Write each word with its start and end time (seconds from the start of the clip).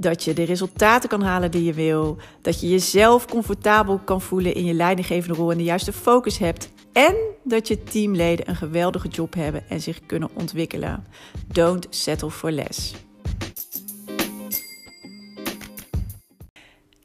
Dat 0.00 0.24
je 0.24 0.32
de 0.32 0.42
resultaten 0.42 1.08
kan 1.08 1.22
halen 1.22 1.50
die 1.50 1.64
je 1.64 1.72
wil. 1.72 2.16
Dat 2.42 2.60
je 2.60 2.68
jezelf 2.68 3.26
comfortabel 3.26 3.98
kan 3.98 4.20
voelen 4.20 4.54
in 4.54 4.64
je 4.64 4.74
leidinggevende 4.74 5.36
rol 5.36 5.50
en 5.50 5.56
de 5.56 5.64
juiste 5.64 5.92
focus 5.92 6.38
hebt. 6.38 6.70
En 6.92 7.14
dat 7.44 7.68
je 7.68 7.82
teamleden 7.82 8.48
een 8.48 8.56
geweldige 8.56 9.08
job 9.08 9.34
hebben 9.34 9.68
en 9.68 9.80
zich 9.80 10.00
kunnen 10.06 10.28
ontwikkelen. 10.34 11.06
Don't 11.46 11.86
settle 11.90 12.30
for 12.30 12.50
less. 12.50 12.94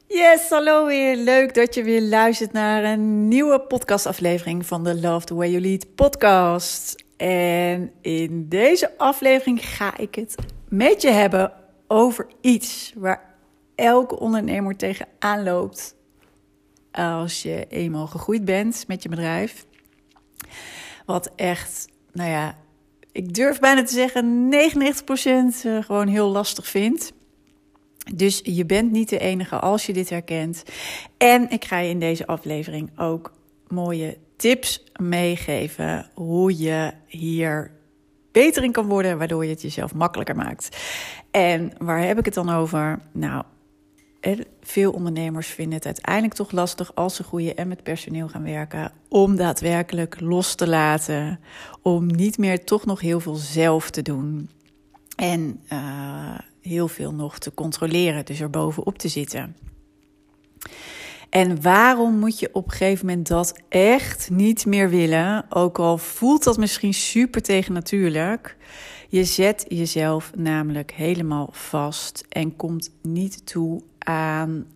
Yes, 0.07 0.49
hallo 0.49 0.85
weer. 0.85 1.15
Leuk 1.15 1.53
dat 1.53 1.75
je 1.75 1.83
weer 1.83 2.01
luistert 2.01 2.51
naar 2.51 2.83
een 2.83 3.27
nieuwe 3.27 3.59
podcastaflevering 3.59 4.65
van 4.65 4.83
de 4.83 4.99
Love 4.99 5.25
the 5.25 5.35
Way 5.35 5.49
You 5.49 5.61
Lead 5.61 5.95
podcast. 5.95 7.03
En 7.17 7.91
in 8.01 8.45
deze 8.49 8.97
aflevering 8.97 9.65
ga 9.65 9.97
ik 9.97 10.15
het 10.15 10.35
met 10.69 11.01
je 11.01 11.09
hebben 11.09 11.64
over 11.87 12.27
iets 12.41 12.93
waar 12.95 13.33
elke 13.75 14.19
ondernemer 14.19 14.75
tegenaan 14.75 15.43
loopt 15.43 15.95
als 16.91 17.41
je 17.41 17.65
eenmaal 17.69 18.07
gegroeid 18.07 18.45
bent 18.45 18.85
met 18.87 19.03
je 19.03 19.09
bedrijf. 19.09 19.65
Wat 21.05 21.31
echt, 21.35 21.87
nou 22.11 22.29
ja, 22.29 22.57
ik 23.11 23.33
durf 23.33 23.59
bijna 23.59 23.83
te 23.83 23.93
zeggen 23.93 24.53
99% 24.53 25.65
eh, 25.65 25.83
gewoon 25.83 26.07
heel 26.07 26.27
lastig 26.29 26.67
vindt. 26.67 27.13
Dus 28.13 28.39
je 28.43 28.65
bent 28.65 28.91
niet 28.91 29.09
de 29.09 29.19
enige 29.19 29.59
als 29.59 29.85
je 29.85 29.93
dit 29.93 30.09
herkent. 30.09 30.63
En 31.17 31.49
ik 31.49 31.65
ga 31.65 31.77
je 31.77 31.89
in 31.89 31.99
deze 31.99 32.27
aflevering 32.27 32.99
ook 32.99 33.31
mooie 33.67 34.17
tips 34.35 34.83
meegeven 34.99 36.09
hoe 36.13 36.57
je 36.57 36.91
hier 37.07 37.71
beter 38.31 38.63
in 38.63 38.71
kan 38.71 38.87
worden, 38.87 39.17
waardoor 39.17 39.43
je 39.43 39.49
het 39.49 39.61
jezelf 39.61 39.93
makkelijker 39.93 40.35
maakt. 40.35 40.77
En 41.35 41.71
waar 41.77 42.01
heb 42.01 42.19
ik 42.19 42.25
het 42.25 42.33
dan 42.33 42.49
over? 42.49 42.99
Nou, 43.11 43.43
veel 44.61 44.91
ondernemers 44.91 45.47
vinden 45.47 45.73
het 45.73 45.85
uiteindelijk 45.85 46.33
toch 46.33 46.51
lastig 46.51 46.95
als 46.95 47.15
ze 47.15 47.23
groeien 47.23 47.55
en 47.55 47.67
met 47.67 47.83
personeel 47.83 48.27
gaan 48.27 48.43
werken, 48.43 48.91
om 49.09 49.35
daadwerkelijk 49.35 50.19
los 50.19 50.55
te 50.55 50.67
laten, 50.67 51.39
om 51.81 52.05
niet 52.05 52.37
meer 52.37 52.63
toch 52.63 52.85
nog 52.85 53.01
heel 53.01 53.19
veel 53.19 53.35
zelf 53.35 53.89
te 53.89 54.01
doen. 54.01 54.49
En 55.15 55.61
uh, 55.73 56.37
heel 56.61 56.87
veel 56.87 57.13
nog 57.13 57.39
te 57.39 57.53
controleren, 57.53 58.25
dus 58.25 58.39
er 58.39 58.49
bovenop 58.49 58.97
te 58.97 59.07
zitten. 59.07 59.55
En 61.29 61.61
waarom 61.61 62.19
moet 62.19 62.39
je 62.39 62.49
op 62.53 62.65
een 62.65 62.71
gegeven 62.71 63.05
moment 63.05 63.27
dat 63.27 63.59
echt 63.69 64.29
niet 64.29 64.65
meer 64.65 64.89
willen? 64.89 65.45
Ook 65.49 65.79
al 65.79 65.97
voelt 65.97 66.43
dat 66.43 66.57
misschien 66.57 66.93
super 66.93 67.41
tegennatuurlijk. 67.41 68.57
Je 69.09 69.23
zet 69.23 69.65
jezelf 69.67 70.31
namelijk 70.35 70.91
helemaal 70.91 71.49
vast 71.51 72.25
en 72.29 72.55
komt 72.55 72.91
niet 73.01 73.45
toe 73.45 73.81
aan 73.97 74.67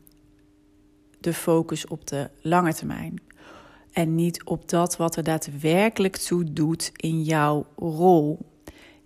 de 1.19 1.33
focus 1.33 1.87
op 1.87 2.07
de 2.07 2.29
lange 2.41 2.73
termijn. 2.73 3.21
En 3.91 4.15
niet 4.15 4.43
op 4.43 4.69
dat 4.69 4.97
wat 4.97 5.15
er 5.15 5.23
daadwerkelijk 5.23 6.17
toe 6.17 6.53
doet 6.53 6.91
in 6.95 7.23
jouw 7.23 7.65
rol. 7.77 8.39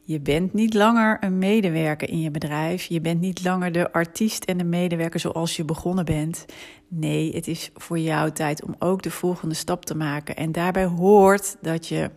Je 0.05 0.19
bent 0.19 0.53
niet 0.53 0.73
langer 0.73 1.17
een 1.19 1.37
medewerker 1.37 2.09
in 2.09 2.19
je 2.19 2.31
bedrijf. 2.31 2.83
Je 2.83 3.01
bent 3.01 3.21
niet 3.21 3.43
langer 3.43 3.71
de 3.71 3.91
artiest 3.91 4.43
en 4.43 4.57
de 4.57 4.63
medewerker 4.63 5.19
zoals 5.19 5.55
je 5.55 5.65
begonnen 5.65 6.05
bent. 6.05 6.45
Nee, 6.87 7.35
het 7.35 7.47
is 7.47 7.69
voor 7.73 7.99
jou 7.99 8.31
tijd 8.31 8.63
om 8.63 8.75
ook 8.79 9.01
de 9.01 9.11
volgende 9.11 9.55
stap 9.55 9.85
te 9.85 9.95
maken. 9.95 10.35
En 10.35 10.51
daarbij 10.51 10.85
hoort 10.85 11.57
dat 11.61 11.87
je 11.87 12.09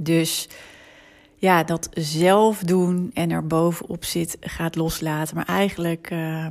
dus 0.00 0.48
ja, 1.36 1.64
dat 1.64 1.88
zelf 1.92 2.58
doen 2.58 3.10
en 3.14 3.30
er 3.30 3.46
bovenop 3.46 4.04
zit 4.04 4.36
gaat 4.40 4.76
loslaten. 4.76 5.36
Maar 5.36 5.46
eigenlijk 5.46 6.10
uh, 6.10 6.46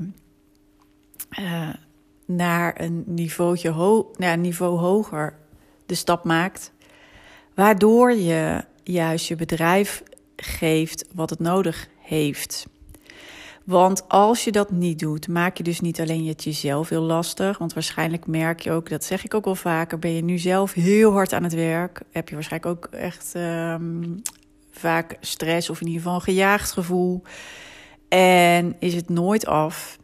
uh, 1.40 1.69
naar 2.25 2.81
een 2.81 3.03
niveautje 3.06 3.69
ho 3.69 4.12
niveau 4.38 4.79
hoger 4.79 5.38
de 5.85 5.95
stap 5.95 6.24
maakt. 6.24 6.74
Waardoor 7.53 8.13
je 8.13 8.63
juist 8.84 9.28
je 9.28 9.35
bedrijf 9.35 10.03
geeft 10.35 11.06
wat 11.13 11.29
het 11.29 11.40
nodig 11.40 11.88
heeft. 12.00 12.68
Want 13.63 14.09
als 14.09 14.44
je 14.44 14.51
dat 14.51 14.72
niet 14.72 15.00
doet, 15.00 15.28
maak 15.28 15.57
je 15.57 15.63
dus 15.63 15.79
niet 15.79 16.00
alleen 16.00 16.28
het 16.28 16.44
jezelf 16.44 16.90
heel 16.90 17.01
lastig. 17.01 17.57
Want 17.57 17.74
waarschijnlijk 17.74 18.28
merk 18.28 18.59
je 18.59 18.72
ook, 18.72 18.90
dat 18.90 19.03
zeg 19.03 19.25
ik 19.25 19.34
ook 19.34 19.45
wel 19.45 19.56
vaker, 19.56 20.00
ben 20.00 20.12
je 20.12 20.24
nu 20.24 20.38
zelf 20.38 20.74
heel 20.74 21.12
hard 21.12 21.34
aan 21.34 21.44
het 21.44 21.53
werk. 21.53 22.01
Heb 22.12 22.29
je 22.29 22.35
waarschijnlijk 22.35 22.78
ook 22.78 22.94
echt 22.94 23.34
um, 23.35 24.22
vaak 24.78 25.18
stress 25.22 25.69
of 25.69 25.81
in 25.81 25.88
ieder 25.88 26.02
geval 26.02 26.16
een 26.16 26.22
gejaagd 26.22 26.72
gevoel. 26.72 27.22
En 28.08 28.75
is 28.80 28.94
het 28.94 29.09
nooit 29.09 29.46
af. 29.46 29.97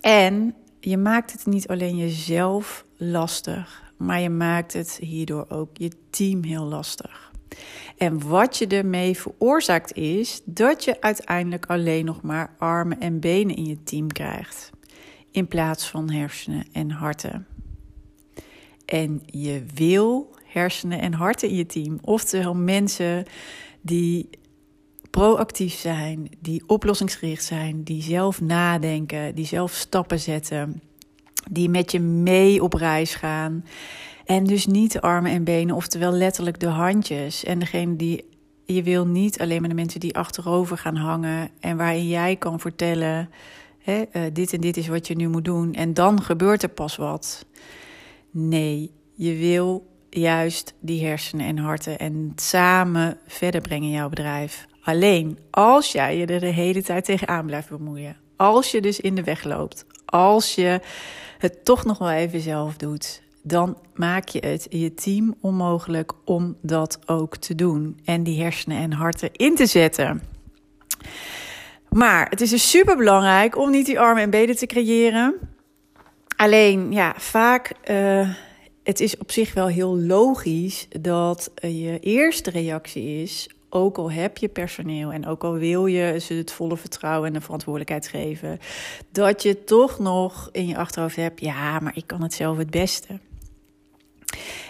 En 0.00 0.54
je 0.80 0.96
maakt 0.96 1.32
het 1.32 1.46
niet 1.46 1.68
alleen 1.68 1.96
jezelf 1.96 2.84
lastig, 2.96 3.92
maar 3.96 4.20
je 4.20 4.30
maakt 4.30 4.72
het 4.72 4.98
hierdoor 5.00 5.46
ook 5.48 5.70
je 5.72 5.90
team 6.10 6.42
heel 6.42 6.64
lastig. 6.64 7.32
En 7.96 8.28
wat 8.28 8.56
je 8.56 8.66
ermee 8.66 9.16
veroorzaakt 9.16 9.96
is 9.96 10.40
dat 10.44 10.84
je 10.84 11.00
uiteindelijk 11.00 11.66
alleen 11.66 12.04
nog 12.04 12.22
maar 12.22 12.54
armen 12.58 13.00
en 13.00 13.20
benen 13.20 13.56
in 13.56 13.64
je 13.64 13.82
team 13.82 14.12
krijgt, 14.12 14.70
in 15.30 15.48
plaats 15.48 15.88
van 15.88 16.10
hersenen 16.10 16.66
en 16.72 16.90
harten. 16.90 17.46
En 18.84 19.22
je 19.26 19.64
wil 19.74 20.34
hersenen 20.52 21.00
en 21.00 21.12
harten 21.12 21.48
in 21.48 21.56
je 21.56 21.66
team, 21.66 21.98
oftewel 22.02 22.54
mensen 22.54 23.24
die 23.80 24.28
proactief 25.10 25.74
zijn, 25.74 26.28
die 26.40 26.62
oplossingsgericht 26.66 27.44
zijn, 27.44 27.82
die 27.82 28.02
zelf 28.02 28.40
nadenken, 28.40 29.34
die 29.34 29.46
zelf 29.46 29.72
stappen 29.72 30.20
zetten, 30.20 30.82
die 31.50 31.68
met 31.68 31.92
je 31.92 32.00
mee 32.00 32.62
op 32.62 32.72
reis 32.72 33.14
gaan 33.14 33.64
en 34.30 34.44
dus 34.44 34.66
niet 34.66 34.92
de 34.92 35.00
armen 35.00 35.32
en 35.32 35.44
benen, 35.44 35.74
oftewel 35.74 36.12
letterlijk 36.12 36.60
de 36.60 36.66
handjes. 36.66 37.44
En 37.44 37.58
degene 37.58 37.96
die 37.96 38.24
je 38.64 38.82
wil 38.82 39.06
niet 39.06 39.40
alleen 39.40 39.60
maar 39.60 39.68
de 39.68 39.74
mensen 39.74 40.00
die 40.00 40.16
achterover 40.16 40.78
gaan 40.78 40.96
hangen 40.96 41.50
en 41.60 41.76
waarin 41.76 42.08
jij 42.08 42.36
kan 42.36 42.60
vertellen: 42.60 43.30
hè, 43.78 44.02
uh, 44.12 44.22
dit 44.32 44.52
en 44.52 44.60
dit 44.60 44.76
is 44.76 44.88
wat 44.88 45.06
je 45.06 45.16
nu 45.16 45.28
moet 45.28 45.44
doen. 45.44 45.74
En 45.74 45.94
dan 45.94 46.22
gebeurt 46.22 46.62
er 46.62 46.68
pas 46.68 46.96
wat. 46.96 47.46
Nee, 48.30 48.90
je 49.14 49.36
wil 49.36 49.89
juist 50.10 50.74
die 50.80 51.06
hersenen 51.06 51.46
en 51.46 51.58
harten 51.58 51.98
en 51.98 52.32
samen 52.36 53.18
verder 53.26 53.60
brengen 53.60 53.90
jouw 53.90 54.08
bedrijf. 54.08 54.66
Alleen 54.82 55.38
als 55.50 55.92
jij 55.92 56.16
je 56.16 56.26
er 56.26 56.40
de 56.40 56.46
hele 56.46 56.82
tijd 56.82 57.04
tegenaan 57.04 57.46
blijft 57.46 57.68
bemoeien. 57.68 58.16
Als 58.36 58.70
je 58.70 58.80
dus 58.80 59.00
in 59.00 59.14
de 59.14 59.22
weg 59.22 59.44
loopt. 59.44 59.84
Als 60.04 60.54
je 60.54 60.80
het 61.38 61.64
toch 61.64 61.84
nog 61.84 61.98
wel 61.98 62.10
even 62.10 62.40
zelf 62.40 62.76
doet 62.76 63.22
dan 63.42 63.76
maak 63.94 64.28
je 64.28 64.46
het 64.46 64.66
je 64.70 64.94
team 64.94 65.34
onmogelijk 65.40 66.12
om 66.24 66.56
dat 66.62 66.98
ook 67.06 67.36
te 67.36 67.54
doen 67.54 68.00
en 68.04 68.22
die 68.22 68.42
hersenen 68.42 68.78
en 68.78 68.92
harten 68.92 69.32
in 69.32 69.54
te 69.54 69.66
zetten. 69.66 70.22
Maar 71.88 72.28
het 72.30 72.40
is 72.40 72.50
dus 72.50 72.70
super 72.70 72.96
belangrijk 72.96 73.56
om 73.56 73.70
niet 73.70 73.86
die 73.86 74.00
armen 74.00 74.22
en 74.22 74.30
benen 74.30 74.56
te 74.56 74.66
creëren. 74.66 75.34
Alleen, 76.36 76.92
ja, 76.92 77.14
vaak. 77.16 77.72
Uh, 77.90 78.28
het 78.82 79.00
is 79.00 79.16
op 79.16 79.30
zich 79.30 79.54
wel 79.54 79.66
heel 79.66 79.98
logisch 79.98 80.86
dat 81.00 81.50
je 81.54 81.98
eerste 82.00 82.50
reactie 82.50 83.22
is 83.22 83.48
ook 83.70 83.98
al 83.98 84.10
heb 84.10 84.38
je 84.38 84.48
personeel 84.48 85.12
en 85.12 85.26
ook 85.26 85.44
al 85.44 85.52
wil 85.52 85.86
je 85.86 86.18
ze 86.20 86.34
het 86.34 86.52
volle 86.52 86.76
vertrouwen 86.76 87.28
en 87.28 87.32
de 87.32 87.40
verantwoordelijkheid 87.40 88.08
geven, 88.08 88.58
dat 89.12 89.42
je 89.42 89.64
toch 89.64 89.98
nog 89.98 90.48
in 90.52 90.66
je 90.66 90.76
achterhoofd 90.76 91.16
hebt: 91.16 91.40
ja, 91.40 91.80
maar 91.80 91.96
ik 91.96 92.06
kan 92.06 92.22
het 92.22 92.34
zelf 92.34 92.56
het 92.56 92.70
beste. 92.70 93.18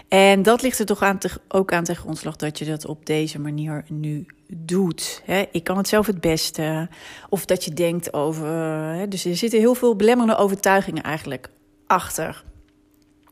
En 0.08 0.42
dat 0.42 0.62
ligt 0.62 0.78
er 0.78 0.86
toch 0.86 1.02
aan 1.02 1.18
te, 1.18 1.30
ook 1.48 1.72
aan 1.72 1.84
ten 1.84 1.96
grondslag 1.96 2.36
dat 2.36 2.58
je 2.58 2.64
dat 2.64 2.86
op 2.86 3.06
deze 3.06 3.38
manier 3.38 3.84
nu 3.88 4.26
doet. 4.46 5.22
ik 5.50 5.64
kan 5.64 5.76
het 5.76 5.88
zelf 5.88 6.06
het 6.06 6.20
beste. 6.20 6.88
Of 7.28 7.44
dat 7.44 7.64
je 7.64 7.72
denkt 7.72 8.12
over. 8.12 9.06
dus 9.08 9.24
er 9.24 9.36
zitten 9.36 9.58
heel 9.58 9.74
veel 9.74 9.96
belemmerende 9.96 10.42
overtuigingen 10.42 11.02
eigenlijk 11.02 11.50
achter. 11.86 12.44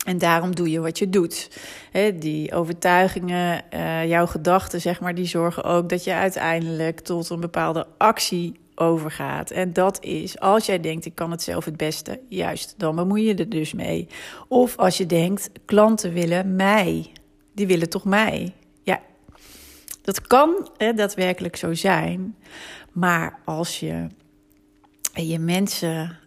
En 0.09 0.19
daarom 0.19 0.55
doe 0.55 0.71
je 0.71 0.81
wat 0.81 0.99
je 0.99 1.09
doet. 1.09 1.51
die 2.15 2.53
overtuigingen, 2.53 3.63
uh, 3.75 4.07
jouw 4.07 4.27
gedachten, 4.27 4.81
zeg 4.81 5.01
maar, 5.01 5.15
die 5.15 5.27
zorgen 5.27 5.65
ook 5.65 5.89
dat 5.89 6.05
je 6.05 6.13
uiteindelijk 6.13 7.01
tot 7.01 7.31
een 7.31 7.41
bepaalde 7.41 7.87
actie 7.99 8.61
overgaat. 8.75 9.51
En 9.51 9.73
dat 9.73 10.05
is 10.05 10.39
als 10.39 10.67
jij 10.67 10.81
denkt, 10.81 11.05
ik 11.05 11.15
kan 11.15 11.31
het 11.31 11.43
zelf 11.43 11.65
het 11.65 11.77
beste, 11.77 12.21
juist, 12.29 12.75
dan 12.77 12.97
bemoei 12.97 13.27
je 13.27 13.35
er 13.35 13.49
dus 13.49 13.73
mee. 13.73 14.09
Of 14.49 14.77
als 14.77 14.97
je 14.97 15.07
denkt, 15.07 15.51
klanten 15.65 16.13
willen 16.13 16.57
mij, 16.57 17.13
die 17.55 17.67
willen 17.67 17.91
toch 17.91 18.05
mij. 18.05 18.55
Ja, 18.83 19.01
dat 20.03 20.21
kan 20.27 20.71
daadwerkelijk 20.77 21.57
zo 21.57 21.75
zijn. 21.75 22.37
Maar 22.93 23.39
als 23.45 23.81
je 23.81 24.07
je 25.13 25.39
mensen 25.39 26.19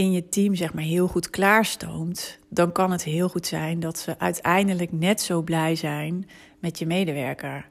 in 0.00 0.12
je 0.12 0.28
team 0.28 0.54
zeg 0.54 0.74
maar 0.74 0.84
heel 0.84 1.06
goed 1.06 1.30
klaarstoomt, 1.30 2.38
dan 2.48 2.72
kan 2.72 2.90
het 2.90 3.04
heel 3.04 3.28
goed 3.28 3.46
zijn 3.46 3.80
dat 3.80 3.98
ze 3.98 4.18
uiteindelijk 4.18 4.92
net 4.92 5.20
zo 5.20 5.42
blij 5.42 5.74
zijn 5.74 6.28
met 6.58 6.78
je 6.78 6.86
medewerker. 6.86 7.68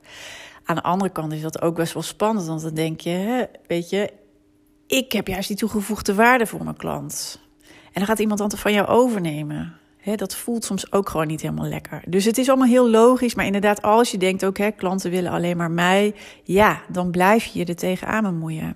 Aan 0.64 0.76
de 0.76 0.84
andere 0.84 1.12
kant 1.12 1.34
is 1.34 1.42
dat 1.42 1.62
ook 1.62 1.76
best 1.76 1.94
wel 1.94 2.04
spannend, 2.04 2.48
want 2.48 2.62
dan 2.62 2.74
denk 2.74 3.00
je, 3.00 3.50
weet 3.68 3.90
je, 3.90 4.14
ik 4.88 5.12
heb 5.12 5.28
juist 5.28 5.48
die 5.48 5.58
toegevoegde 5.58 6.14
waarde 6.14 6.48
voor 6.48 6.64
mijn 6.64 6.78
klant. 6.78 7.40
En 7.86 7.92
dan 7.94 8.06
gaat 8.06 8.20
iemand 8.20 8.40
dan 8.40 8.52
van 8.52 8.74
jou 8.74 8.88
overnemen. 8.88 9.76
Hè, 9.98 10.16
dat 10.16 10.36
voelt 10.36 10.64
soms 10.64 10.92
ook 10.92 11.10
gewoon 11.10 11.28
niet 11.28 11.42
helemaal 11.42 11.70
lekker. 11.70 12.04
Dus 12.08 12.26
het 12.26 12.38
is 12.38 12.48
allemaal 12.48 12.68
heel 12.68 12.90
logisch. 12.90 13.36
Maar 13.36 13.46
inderdaad, 13.46 13.82
als 13.82 14.12
je 14.12 14.18
denkt 14.18 14.46
ook, 14.46 14.58
hè, 14.58 14.72
klanten 14.72 15.12
willen 15.12 15.32
alleen 15.32 15.58
maar 15.58 15.72
mij. 15.72 16.16
Ja, 16.44 16.82
dan 16.90 17.12
blijf 17.12 17.46
je 17.46 17.60
je 17.60 17.66
er 17.66 17.76
tegenaan 17.76 18.24
bemoeien. 18.24 18.76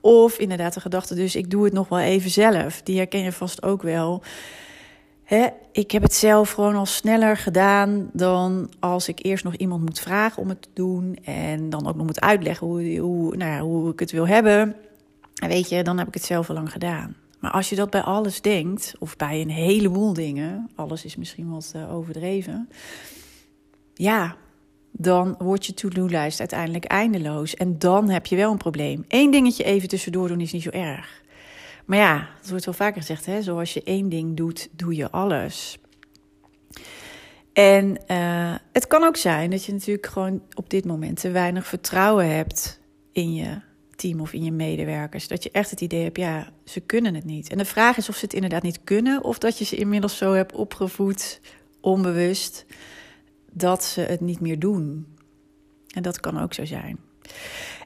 Of 0.00 0.38
inderdaad 0.38 0.74
de 0.74 0.80
gedachte, 0.80 1.14
dus 1.14 1.36
ik 1.36 1.50
doe 1.50 1.64
het 1.64 1.72
nog 1.72 1.88
wel 1.88 1.98
even 1.98 2.30
zelf. 2.30 2.82
Die 2.82 2.96
herken 2.96 3.22
je 3.22 3.32
vast 3.32 3.62
ook 3.62 3.82
wel. 3.82 4.22
Ik 5.72 5.90
heb 5.90 6.02
het 6.02 6.14
zelf 6.14 6.50
gewoon 6.50 6.74
al 6.74 6.86
sneller 6.86 7.36
gedaan 7.36 8.10
dan 8.12 8.70
als 8.80 9.08
ik 9.08 9.24
eerst 9.24 9.44
nog 9.44 9.54
iemand 9.54 9.84
moet 9.84 10.00
vragen 10.00 10.42
om 10.42 10.48
het 10.48 10.62
te 10.62 10.68
doen. 10.74 11.18
En 11.24 11.70
dan 11.70 11.86
ook 11.86 11.96
nog 11.96 12.06
moet 12.06 12.20
uitleggen 12.20 12.66
hoe, 12.66 12.98
hoe, 12.98 13.36
nou 13.36 13.50
ja, 13.50 13.60
hoe 13.60 13.92
ik 13.92 14.00
het 14.00 14.10
wil 14.10 14.26
hebben. 14.26 14.76
En 15.34 15.48
weet 15.48 15.68
je, 15.68 15.82
dan 15.82 15.98
heb 15.98 16.08
ik 16.08 16.14
het 16.14 16.24
zelf 16.24 16.48
al 16.48 16.54
lang 16.54 16.72
gedaan. 16.72 17.16
Maar 17.40 17.50
als 17.50 17.68
je 17.68 17.76
dat 17.76 17.90
bij 17.90 18.00
alles 18.00 18.40
denkt, 18.40 18.94
of 18.98 19.16
bij 19.16 19.40
een 19.40 19.50
heleboel 19.50 20.12
dingen, 20.12 20.70
alles 20.74 21.04
is 21.04 21.16
misschien 21.16 21.50
wat 21.50 21.72
uh, 21.76 21.94
overdreven. 21.94 22.68
Ja, 23.94 24.36
dan 24.92 25.34
wordt 25.38 25.66
je 25.66 25.74
to-do-lijst 25.74 26.38
uiteindelijk 26.38 26.84
eindeloos. 26.84 27.54
En 27.54 27.78
dan 27.78 28.08
heb 28.08 28.26
je 28.26 28.36
wel 28.36 28.50
een 28.50 28.56
probleem. 28.56 29.04
Eén 29.08 29.30
dingetje 29.30 29.64
even 29.64 29.88
tussendoor 29.88 30.28
doen 30.28 30.40
is 30.40 30.52
niet 30.52 30.62
zo 30.62 30.70
erg. 30.70 31.22
Maar 31.84 31.98
ja, 31.98 32.28
het 32.38 32.50
wordt 32.50 32.64
wel 32.64 32.74
vaker 32.74 33.00
gezegd, 33.00 33.26
hè? 33.26 33.42
zoals 33.42 33.74
je 33.74 33.82
één 33.82 34.08
ding 34.08 34.36
doet, 34.36 34.68
doe 34.72 34.96
je 34.96 35.10
alles. 35.10 35.78
En 37.52 37.98
uh, 38.08 38.54
het 38.72 38.86
kan 38.86 39.04
ook 39.04 39.16
zijn 39.16 39.50
dat 39.50 39.64
je 39.64 39.72
natuurlijk 39.72 40.06
gewoon 40.06 40.42
op 40.54 40.70
dit 40.70 40.84
moment 40.84 41.20
te 41.20 41.30
weinig 41.30 41.66
vertrouwen 41.66 42.34
hebt 42.34 42.80
in 43.12 43.34
je 43.34 43.60
team 43.96 44.20
of 44.20 44.32
in 44.32 44.44
je 44.44 44.52
medewerkers. 44.52 45.28
Dat 45.28 45.42
je 45.42 45.50
echt 45.50 45.70
het 45.70 45.80
idee 45.80 46.02
hebt, 46.02 46.16
ja, 46.16 46.52
ze 46.64 46.80
kunnen 46.80 47.14
het 47.14 47.24
niet. 47.24 47.50
En 47.50 47.58
de 47.58 47.64
vraag 47.64 47.96
is 47.96 48.08
of 48.08 48.16
ze 48.16 48.24
het 48.24 48.34
inderdaad 48.34 48.62
niet 48.62 48.80
kunnen, 48.84 49.24
of 49.24 49.38
dat 49.38 49.58
je 49.58 49.64
ze 49.64 49.76
inmiddels 49.76 50.16
zo 50.16 50.32
hebt 50.32 50.52
opgevoed, 50.52 51.40
onbewust, 51.80 52.66
dat 53.52 53.84
ze 53.84 54.00
het 54.00 54.20
niet 54.20 54.40
meer 54.40 54.58
doen. 54.58 55.06
En 55.94 56.02
dat 56.02 56.20
kan 56.20 56.40
ook 56.40 56.54
zo 56.54 56.64
zijn. 56.64 56.98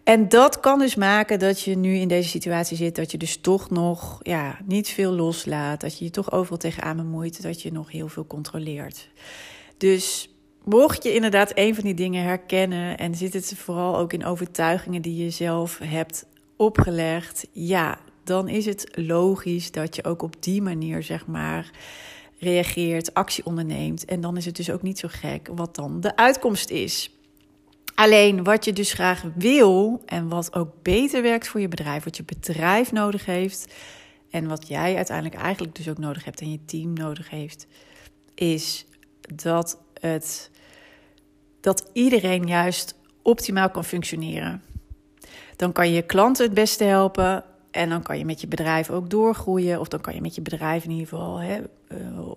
En 0.04 0.28
dat 0.28 0.60
kan 0.60 0.78
dus 0.78 0.94
maken 0.94 1.38
dat 1.38 1.60
je 1.60 1.76
nu 1.76 1.94
in 1.94 2.08
deze 2.08 2.28
situatie 2.28 2.76
zit, 2.76 2.96
dat 2.96 3.10
je 3.10 3.18
dus 3.18 3.36
toch 3.36 3.70
nog 3.70 4.18
ja, 4.22 4.58
niet 4.64 4.88
veel 4.88 5.12
loslaat, 5.12 5.80
dat 5.80 5.98
je 5.98 6.04
je 6.04 6.10
toch 6.10 6.32
overal 6.32 6.58
tegenaan 6.58 6.96
bemoeit, 6.96 7.42
dat 7.42 7.62
je 7.62 7.72
nog 7.72 7.90
heel 7.90 8.08
veel 8.08 8.26
controleert. 8.26 9.08
Dus 9.76 10.34
mocht 10.64 11.02
je 11.02 11.14
inderdaad 11.14 11.52
een 11.54 11.74
van 11.74 11.84
die 11.84 11.94
dingen 11.94 12.22
herkennen 12.22 12.98
en 12.98 13.14
zit 13.14 13.32
het 13.32 13.54
vooral 13.56 13.98
ook 13.98 14.12
in 14.12 14.24
overtuigingen 14.24 15.02
die 15.02 15.24
je 15.24 15.30
zelf 15.30 15.78
hebt 15.78 16.26
opgelegd, 16.56 17.46
ja, 17.52 17.98
dan 18.24 18.48
is 18.48 18.66
het 18.66 18.88
logisch 18.92 19.70
dat 19.70 19.96
je 19.96 20.04
ook 20.04 20.22
op 20.22 20.42
die 20.42 20.62
manier, 20.62 21.02
zeg 21.02 21.26
maar, 21.26 21.70
reageert, 22.38 23.14
actie 23.14 23.46
onderneemt. 23.46 24.04
En 24.04 24.20
dan 24.20 24.36
is 24.36 24.44
het 24.44 24.56
dus 24.56 24.70
ook 24.70 24.82
niet 24.82 24.98
zo 24.98 25.08
gek 25.10 25.48
wat 25.54 25.74
dan 25.74 26.00
de 26.00 26.16
uitkomst 26.16 26.70
is. 26.70 27.10
Alleen 27.94 28.44
wat 28.44 28.64
je 28.64 28.72
dus 28.72 28.92
graag 28.92 29.24
wil 29.34 30.02
en 30.06 30.28
wat 30.28 30.54
ook 30.54 30.70
beter 30.82 31.22
werkt 31.22 31.48
voor 31.48 31.60
je 31.60 31.68
bedrijf, 31.68 32.04
wat 32.04 32.16
je 32.16 32.24
bedrijf 32.24 32.92
nodig 32.92 33.26
heeft 33.26 33.74
en 34.30 34.48
wat 34.48 34.68
jij 34.68 34.96
uiteindelijk 34.96 35.40
eigenlijk 35.40 35.76
dus 35.76 35.88
ook 35.88 35.98
nodig 35.98 36.24
hebt 36.24 36.40
en 36.40 36.50
je 36.50 36.64
team 36.64 36.92
nodig 36.92 37.30
heeft, 37.30 37.66
is 38.34 38.86
dat 39.34 39.78
het 40.00 40.50
dat 41.60 41.90
iedereen 41.92 42.46
juist 42.46 42.94
optimaal 43.22 43.70
kan 43.70 43.84
functioneren. 43.84 44.62
Dan 45.56 45.72
kan 45.72 45.92
je 45.92 46.02
klanten 46.02 46.44
het 46.44 46.54
beste 46.54 46.84
helpen 46.84 47.44
en 47.70 47.88
dan 47.88 48.02
kan 48.02 48.18
je 48.18 48.24
met 48.24 48.40
je 48.40 48.46
bedrijf 48.46 48.90
ook 48.90 49.10
doorgroeien 49.10 49.80
of 49.80 49.88
dan 49.88 50.00
kan 50.00 50.14
je 50.14 50.20
met 50.20 50.34
je 50.34 50.42
bedrijf 50.42 50.84
in 50.84 50.90
ieder 50.90 51.06
geval 51.06 51.38
hè, 51.38 51.60
eh, 51.88 52.30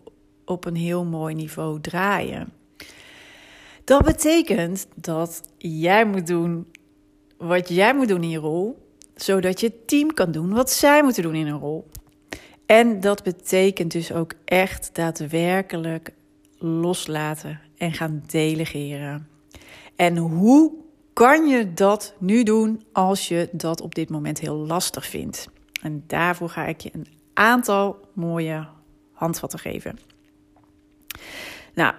op 0.45 0.65
een 0.65 0.75
heel 0.75 1.05
mooi 1.05 1.35
niveau 1.35 1.81
draaien. 1.81 2.53
Dat 3.83 4.03
betekent 4.03 4.87
dat 4.95 5.41
jij 5.57 6.05
moet 6.05 6.27
doen 6.27 6.67
wat 7.37 7.69
jij 7.69 7.95
moet 7.95 8.07
doen 8.07 8.23
in 8.23 8.29
je 8.29 8.37
rol, 8.37 8.77
zodat 9.15 9.59
je 9.59 9.85
team 9.85 10.13
kan 10.13 10.31
doen 10.31 10.53
wat 10.53 10.71
zij 10.71 11.03
moeten 11.03 11.23
doen 11.23 11.35
in 11.35 11.47
een 11.47 11.59
rol. 11.59 11.87
En 12.65 12.99
dat 12.99 13.23
betekent 13.23 13.91
dus 13.91 14.11
ook 14.11 14.33
echt 14.45 14.89
daadwerkelijk 14.93 16.13
loslaten 16.57 17.59
en 17.77 17.93
gaan 17.93 18.23
delegeren. 18.27 19.27
En 19.95 20.17
hoe 20.17 20.71
kan 21.13 21.47
je 21.47 21.73
dat 21.73 22.15
nu 22.19 22.43
doen 22.43 22.81
als 22.91 23.27
je 23.27 23.49
dat 23.51 23.81
op 23.81 23.95
dit 23.95 24.09
moment 24.09 24.39
heel 24.39 24.55
lastig 24.55 25.05
vindt? 25.05 25.49
En 25.81 26.03
daarvoor 26.07 26.49
ga 26.49 26.65
ik 26.65 26.81
je 26.81 26.89
een 26.93 27.07
aantal 27.33 27.99
mooie 28.13 28.67
handvatten 29.19 29.59
geven. 29.59 29.99
Nou, 31.73 31.93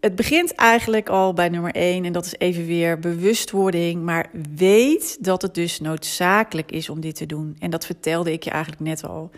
het 0.00 0.14
begint 0.14 0.54
eigenlijk 0.54 1.08
al 1.08 1.32
bij 1.32 1.48
nummer 1.48 1.74
1 1.74 2.04
en 2.04 2.12
dat 2.12 2.24
is 2.24 2.34
even 2.38 2.66
weer 2.66 2.98
bewustwording. 2.98 4.02
Maar 4.02 4.30
weet 4.54 5.24
dat 5.24 5.42
het 5.42 5.54
dus 5.54 5.80
noodzakelijk 5.80 6.70
is 6.72 6.88
om 6.88 7.00
dit 7.00 7.14
te 7.14 7.26
doen. 7.26 7.56
En 7.58 7.70
dat 7.70 7.86
vertelde 7.86 8.32
ik 8.32 8.42
je 8.42 8.50
eigenlijk 8.50 8.82
net 8.82 9.04
al. 9.04 9.30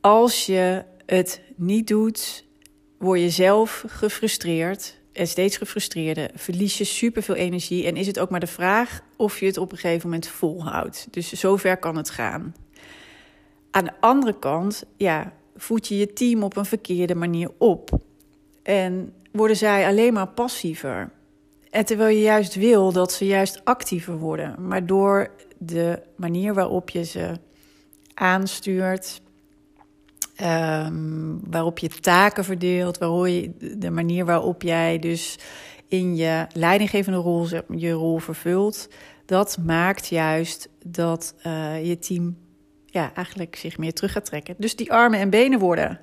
Als 0.00 0.46
je 0.46 0.84
het 1.06 1.40
niet 1.56 1.86
doet, 1.86 2.44
word 2.98 3.20
je 3.20 3.30
zelf 3.30 3.84
gefrustreerd 3.86 4.98
en 5.12 5.26
steeds 5.26 5.56
gefrustreerder. 5.56 6.30
Verlies 6.34 6.78
je 6.78 6.84
superveel 6.84 7.34
energie 7.34 7.86
en 7.86 7.96
is 7.96 8.06
het 8.06 8.18
ook 8.18 8.30
maar 8.30 8.40
de 8.40 8.46
vraag 8.46 9.00
of 9.16 9.40
je 9.40 9.46
het 9.46 9.58
op 9.58 9.72
een 9.72 9.78
gegeven 9.78 10.08
moment 10.08 10.26
volhoudt. 10.26 11.06
Dus 11.10 11.32
zover 11.32 11.76
kan 11.76 11.96
het 11.96 12.10
gaan. 12.10 12.54
Aan 13.70 13.84
de 13.84 14.00
andere 14.00 14.38
kant, 14.38 14.84
ja, 14.96 15.32
voed 15.56 15.88
je 15.88 15.96
je 15.96 16.12
team 16.12 16.42
op 16.42 16.56
een 16.56 16.64
verkeerde 16.64 17.14
manier 17.14 17.50
op. 17.58 17.90
En 18.62 19.12
worden 19.32 19.56
zij 19.56 19.86
alleen 19.86 20.12
maar 20.12 20.28
passiever. 20.28 21.10
En 21.70 21.84
terwijl 21.84 22.16
je 22.16 22.22
juist 22.22 22.54
wil 22.54 22.92
dat 22.92 23.12
ze 23.12 23.26
juist 23.26 23.64
actiever 23.64 24.18
worden. 24.18 24.66
Maar 24.66 24.86
door 24.86 25.30
de 25.58 26.02
manier 26.16 26.54
waarop 26.54 26.90
je 26.90 27.04
ze 27.04 27.32
aanstuurt, 28.14 29.20
um, 30.42 31.40
waarop 31.50 31.78
je 31.78 31.88
taken 31.88 32.44
verdeelt, 32.44 32.98
waarop 32.98 33.26
je, 33.26 33.52
de 33.78 33.90
manier 33.90 34.24
waarop 34.24 34.62
jij 34.62 34.98
dus 34.98 35.38
in 35.88 36.16
je 36.16 36.46
leidinggevende 36.52 37.18
rol 37.18 37.46
je 37.68 37.90
rol 37.90 38.18
vervult, 38.18 38.88
dat 39.24 39.58
maakt 39.64 40.06
juist 40.06 40.68
dat 40.86 41.34
uh, 41.46 41.86
je 41.86 41.98
team 41.98 42.36
ja, 42.90 43.14
eigenlijk 43.14 43.56
zich 43.56 43.78
meer 43.78 43.92
terug 43.92 44.12
gaat 44.12 44.24
trekken. 44.24 44.54
Dus 44.58 44.76
die 44.76 44.92
armen 44.92 45.18
en 45.18 45.30
benen 45.30 45.58
worden. 45.58 46.00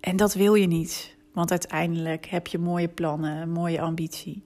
En 0.00 0.16
dat 0.16 0.34
wil 0.34 0.54
je 0.54 0.66
niet. 0.66 1.16
Want 1.32 1.50
uiteindelijk 1.50 2.26
heb 2.26 2.46
je 2.46 2.58
mooie 2.58 2.88
plannen, 2.88 3.50
mooie 3.50 3.80
ambitie. 3.80 4.44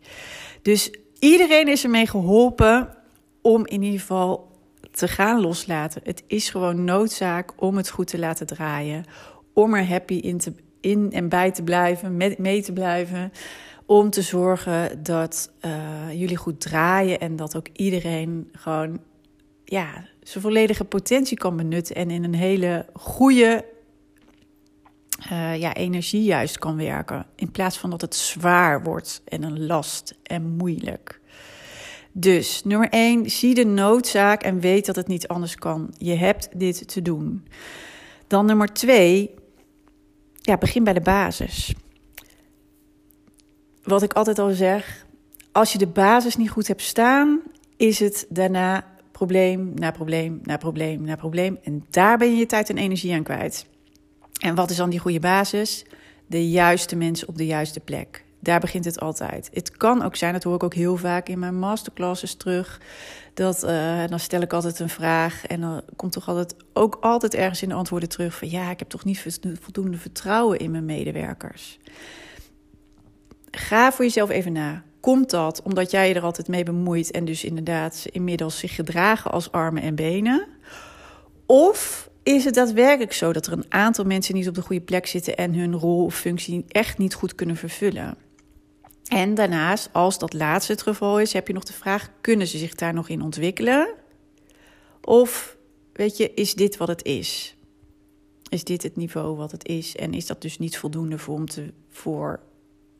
Dus 0.63 0.95
iedereen 1.19 1.69
is 1.69 1.85
ermee 1.85 2.07
geholpen 2.07 2.95
om 3.43 3.67
in 3.67 3.83
ieder 3.83 4.01
geval 4.01 4.51
te 4.91 5.09
gaan 5.09 5.41
loslaten. 5.41 6.01
Het 6.05 6.25
is 6.27 6.51
gewoon 6.51 6.85
noodzaak 6.85 7.53
om 7.57 7.77
het 7.77 7.91
goed 7.91 8.07
te 8.07 8.19
laten 8.19 8.47
draaien. 8.47 9.05
Om 9.53 9.75
er 9.75 9.89
happy 9.89 10.15
in, 10.15 10.39
te, 10.39 10.53
in 10.81 11.13
en 11.13 11.29
bij 11.29 11.51
te 11.51 11.63
blijven, 11.63 12.17
met, 12.17 12.39
mee 12.39 12.63
te 12.63 12.73
blijven. 12.73 13.33
Om 13.87 14.11
te 14.11 14.23
zorgen 14.23 15.03
dat 15.03 15.53
uh, 15.65 16.13
jullie 16.13 16.37
goed 16.37 16.61
draaien 16.61 17.21
en 17.21 17.37
dat 17.37 17.57
ook 17.57 17.69
iedereen 17.73 18.49
gewoon 18.53 19.01
ja, 19.65 20.09
zijn 20.23 20.43
volledige 20.45 20.85
potentie 20.85 21.37
kan 21.37 21.57
benutten 21.57 21.97
en 21.97 22.11
in 22.11 22.25
een 22.25 22.35
hele 22.35 22.87
goede 22.93 23.65
uh, 25.33 25.57
ja, 25.57 25.75
energie 25.75 26.23
juist 26.23 26.59
kan 26.59 26.77
werken. 26.77 27.27
In 27.35 27.51
plaats 27.51 27.79
van 27.79 27.91
dat 27.91 28.01
het 28.01 28.15
zwaar 28.15 28.83
wordt 28.83 29.23
en 29.25 29.43
een 29.43 29.67
last 29.67 30.15
en 30.23 30.43
moeilijk. 30.43 31.21
Dus 32.13 32.65
nummer 32.65 32.89
1, 32.89 33.31
zie 33.31 33.55
de 33.55 33.65
noodzaak 33.65 34.43
en 34.43 34.61
weet 34.61 34.87
dat 34.87 34.97
het 34.97 35.07
niet 35.07 35.29
anders 35.29 35.55
kan. 35.55 35.95
Je 35.99 36.15
hebt 36.15 36.49
dit 36.55 36.89
te 36.89 37.03
doen. 37.03 37.47
Dan 38.27 38.47
nummer 38.47 38.73
2, 38.73 39.35
ja, 40.35 40.57
begin 40.57 40.85
bij 40.85 40.93
de 40.93 41.01
basis. 41.01 41.75
Wat 43.83 44.03
ik 44.03 44.13
altijd 44.13 44.39
al 44.39 44.51
zeg, 44.51 45.07
als 45.53 45.73
je 45.73 45.79
de 45.79 45.87
basis 45.87 46.37
niet 46.37 46.51
goed 46.51 46.69
hebt 46.69 46.83
staan, 46.83 47.41
is 47.77 47.99
het 47.99 48.27
daarna 48.29 48.85
probleem 49.21 49.73
na 49.75 49.91
probleem 49.91 50.41
na 50.43 50.57
probleem 50.57 51.03
na 51.03 51.17
probleem. 51.17 51.59
En 51.63 51.85
daar 51.91 52.19
ben 52.19 52.31
je 52.31 52.37
je 52.37 52.47
tijd 52.47 52.71
en 52.71 52.79
energie 52.79 53.15
aan 53.15 53.23
kwijt. 53.23 53.67
En 54.41 54.55
wat 54.55 54.71
is 54.71 54.77
dan 54.77 54.91
die 54.91 54.99
goede 54.99 55.21
basis? 55.21 55.85
De 56.27 56.51
juiste 56.51 56.97
mensen 56.97 57.29
op 57.29 57.37
de 57.37 57.47
juiste 57.47 57.81
plek. 57.81 58.25
Daar 58.41 58.61
begint 58.61 58.85
het 58.85 59.01
altijd. 59.01 59.51
Het 59.53 59.71
kan 59.71 60.03
ook 60.03 60.17
zijn, 60.17 60.33
dat 60.33 60.43
hoor 60.43 60.55
ik 60.55 60.63
ook 60.63 60.75
heel 60.75 60.97
vaak 60.97 61.29
in 61.29 61.39
mijn 61.39 61.59
masterclasses 61.59 62.35
terug. 62.35 62.81
Dat, 63.35 63.65
uh, 63.65 64.07
dan 64.07 64.19
stel 64.19 64.41
ik 64.41 64.53
altijd 64.53 64.79
een 64.79 64.89
vraag 64.89 65.47
en 65.47 65.61
dan 65.61 65.83
komt 65.97 66.13
toch 66.13 66.29
altijd 66.29 66.55
ook 66.73 66.99
altijd 67.01 67.35
ergens 67.35 67.63
in 67.63 67.69
de 67.69 67.75
antwoorden 67.75 68.09
terug 68.09 68.35
van 68.35 68.51
ja, 68.51 68.71
ik 68.71 68.79
heb 68.79 68.89
toch 68.89 69.05
niet 69.05 69.41
voldoende 69.61 69.97
vertrouwen 69.97 70.59
in 70.59 70.71
mijn 70.71 70.85
medewerkers. 70.85 71.79
Ga 73.51 73.93
voor 73.93 74.05
jezelf 74.05 74.31
even 74.31 74.53
na. 74.53 74.83
Komt 75.01 75.31
dat 75.31 75.63
omdat 75.63 75.91
jij 75.91 76.09
je 76.09 76.15
er 76.15 76.23
altijd 76.23 76.49
mee 76.49 76.65
bemoeit 76.65 77.11
en 77.11 77.25
dus 77.25 77.45
inderdaad 77.45 78.07
inmiddels 78.11 78.59
zich 78.59 78.75
gedragen 78.75 79.31
als 79.31 79.53
armen 79.53 79.83
en 79.83 79.95
benen? 79.95 80.47
Of 81.47 82.11
is 82.23 82.45
het 82.45 82.55
daadwerkelijk 82.55 83.13
zo 83.13 83.33
dat 83.33 83.47
er 83.47 83.53
een 83.53 83.65
aantal 83.69 84.05
mensen 84.05 84.35
niet 84.35 84.49
op 84.49 84.55
de 84.55 84.63
goede 84.63 84.83
plek 84.83 85.07
zitten 85.07 85.37
en 85.37 85.55
hun 85.55 85.75
rol 85.75 86.05
of 86.05 86.15
functie 86.15 86.65
echt 86.69 86.99
niet 86.99 87.15
goed 87.15 87.35
kunnen 87.35 87.57
vervullen? 87.57 88.17
En 89.07 89.35
daarnaast, 89.35 89.89
als 89.93 90.19
dat 90.19 90.33
laatste 90.33 90.73
het 90.73 90.83
geval 90.83 91.21
is, 91.21 91.33
heb 91.33 91.47
je 91.47 91.53
nog 91.53 91.65
de 91.65 91.73
vraag: 91.73 92.11
kunnen 92.21 92.47
ze 92.47 92.59
zich 92.59 92.75
daar 92.75 92.95
nog 92.95 93.09
in 93.09 93.23
ontwikkelen? 93.23 93.95
Of 95.01 95.57
weet 95.93 96.17
je, 96.17 96.35
is 96.35 96.55
dit 96.55 96.77
wat 96.77 96.89
het 96.89 97.05
is? 97.05 97.57
Is 98.49 98.65
dit 98.65 98.83
het 98.83 98.97
niveau 98.97 99.37
wat 99.37 99.51
het 99.51 99.69
is? 99.69 99.97
En 99.97 100.15
is 100.15 100.27
dat 100.27 100.43
dus 100.43 100.59
niet 100.59 100.79
voldoende 100.79 101.19
voor, 101.19 101.35
om 101.35 101.47
te, 101.47 101.73
voor 101.89 102.41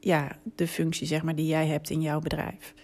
ja, 0.01 0.39
de 0.55 0.69
functie 0.69 1.07
zeg 1.07 1.23
maar, 1.23 1.35
die 1.35 1.47
jij 1.47 1.67
hebt 1.67 1.91
in 1.91 2.01
jouw 2.01 2.21
bedrijf? 2.21 2.75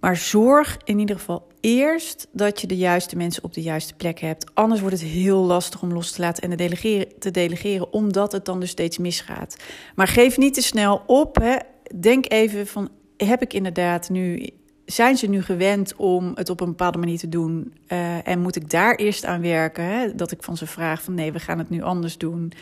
Maar 0.00 0.16
zorg 0.16 0.78
in 0.84 0.98
ieder 0.98 1.16
geval 1.16 1.46
eerst 1.60 2.28
dat 2.32 2.60
je 2.60 2.66
de 2.66 2.76
juiste 2.76 3.16
mensen 3.16 3.44
op 3.44 3.54
de 3.54 3.62
juiste 3.62 3.94
plek 3.94 4.20
hebt. 4.20 4.54
Anders 4.54 4.80
wordt 4.80 5.00
het 5.00 5.08
heel 5.08 5.38
lastig 5.38 5.82
om 5.82 5.92
los 5.92 6.12
te 6.12 6.20
laten 6.20 6.42
en 6.42 6.50
te 6.50 6.56
delegeren, 6.56 7.18
te 7.18 7.30
delegeren 7.30 7.92
omdat 7.92 8.32
het 8.32 8.44
dan 8.44 8.60
dus 8.60 8.70
steeds 8.70 8.98
misgaat. 8.98 9.56
Maar 9.94 10.08
geef 10.08 10.38
niet 10.38 10.54
te 10.54 10.62
snel 10.62 11.02
op. 11.06 11.36
Hè. 11.36 11.56
Denk 12.00 12.32
even 12.32 12.66
van, 12.66 12.88
heb 13.16 13.42
ik 13.42 13.52
inderdaad 13.52 14.08
nu... 14.08 14.50
Zijn 14.90 15.16
ze 15.16 15.26
nu 15.26 15.42
gewend 15.42 15.96
om 15.96 16.32
het 16.34 16.50
op 16.50 16.60
een 16.60 16.68
bepaalde 16.68 16.98
manier 16.98 17.18
te 17.18 17.28
doen? 17.28 17.74
Uh, 17.88 18.28
en 18.28 18.40
moet 18.40 18.56
ik 18.56 18.70
daar 18.70 18.94
eerst 18.94 19.24
aan 19.24 19.40
werken? 19.40 19.84
Hè? 19.84 20.14
Dat 20.14 20.30
ik 20.30 20.42
van 20.42 20.56
ze 20.56 20.66
vraag 20.66 21.02
van 21.02 21.14
nee, 21.14 21.32
we 21.32 21.38
gaan 21.38 21.58
het 21.58 21.70
nu 21.70 21.82
anders 21.82 22.18
doen. 22.18 22.52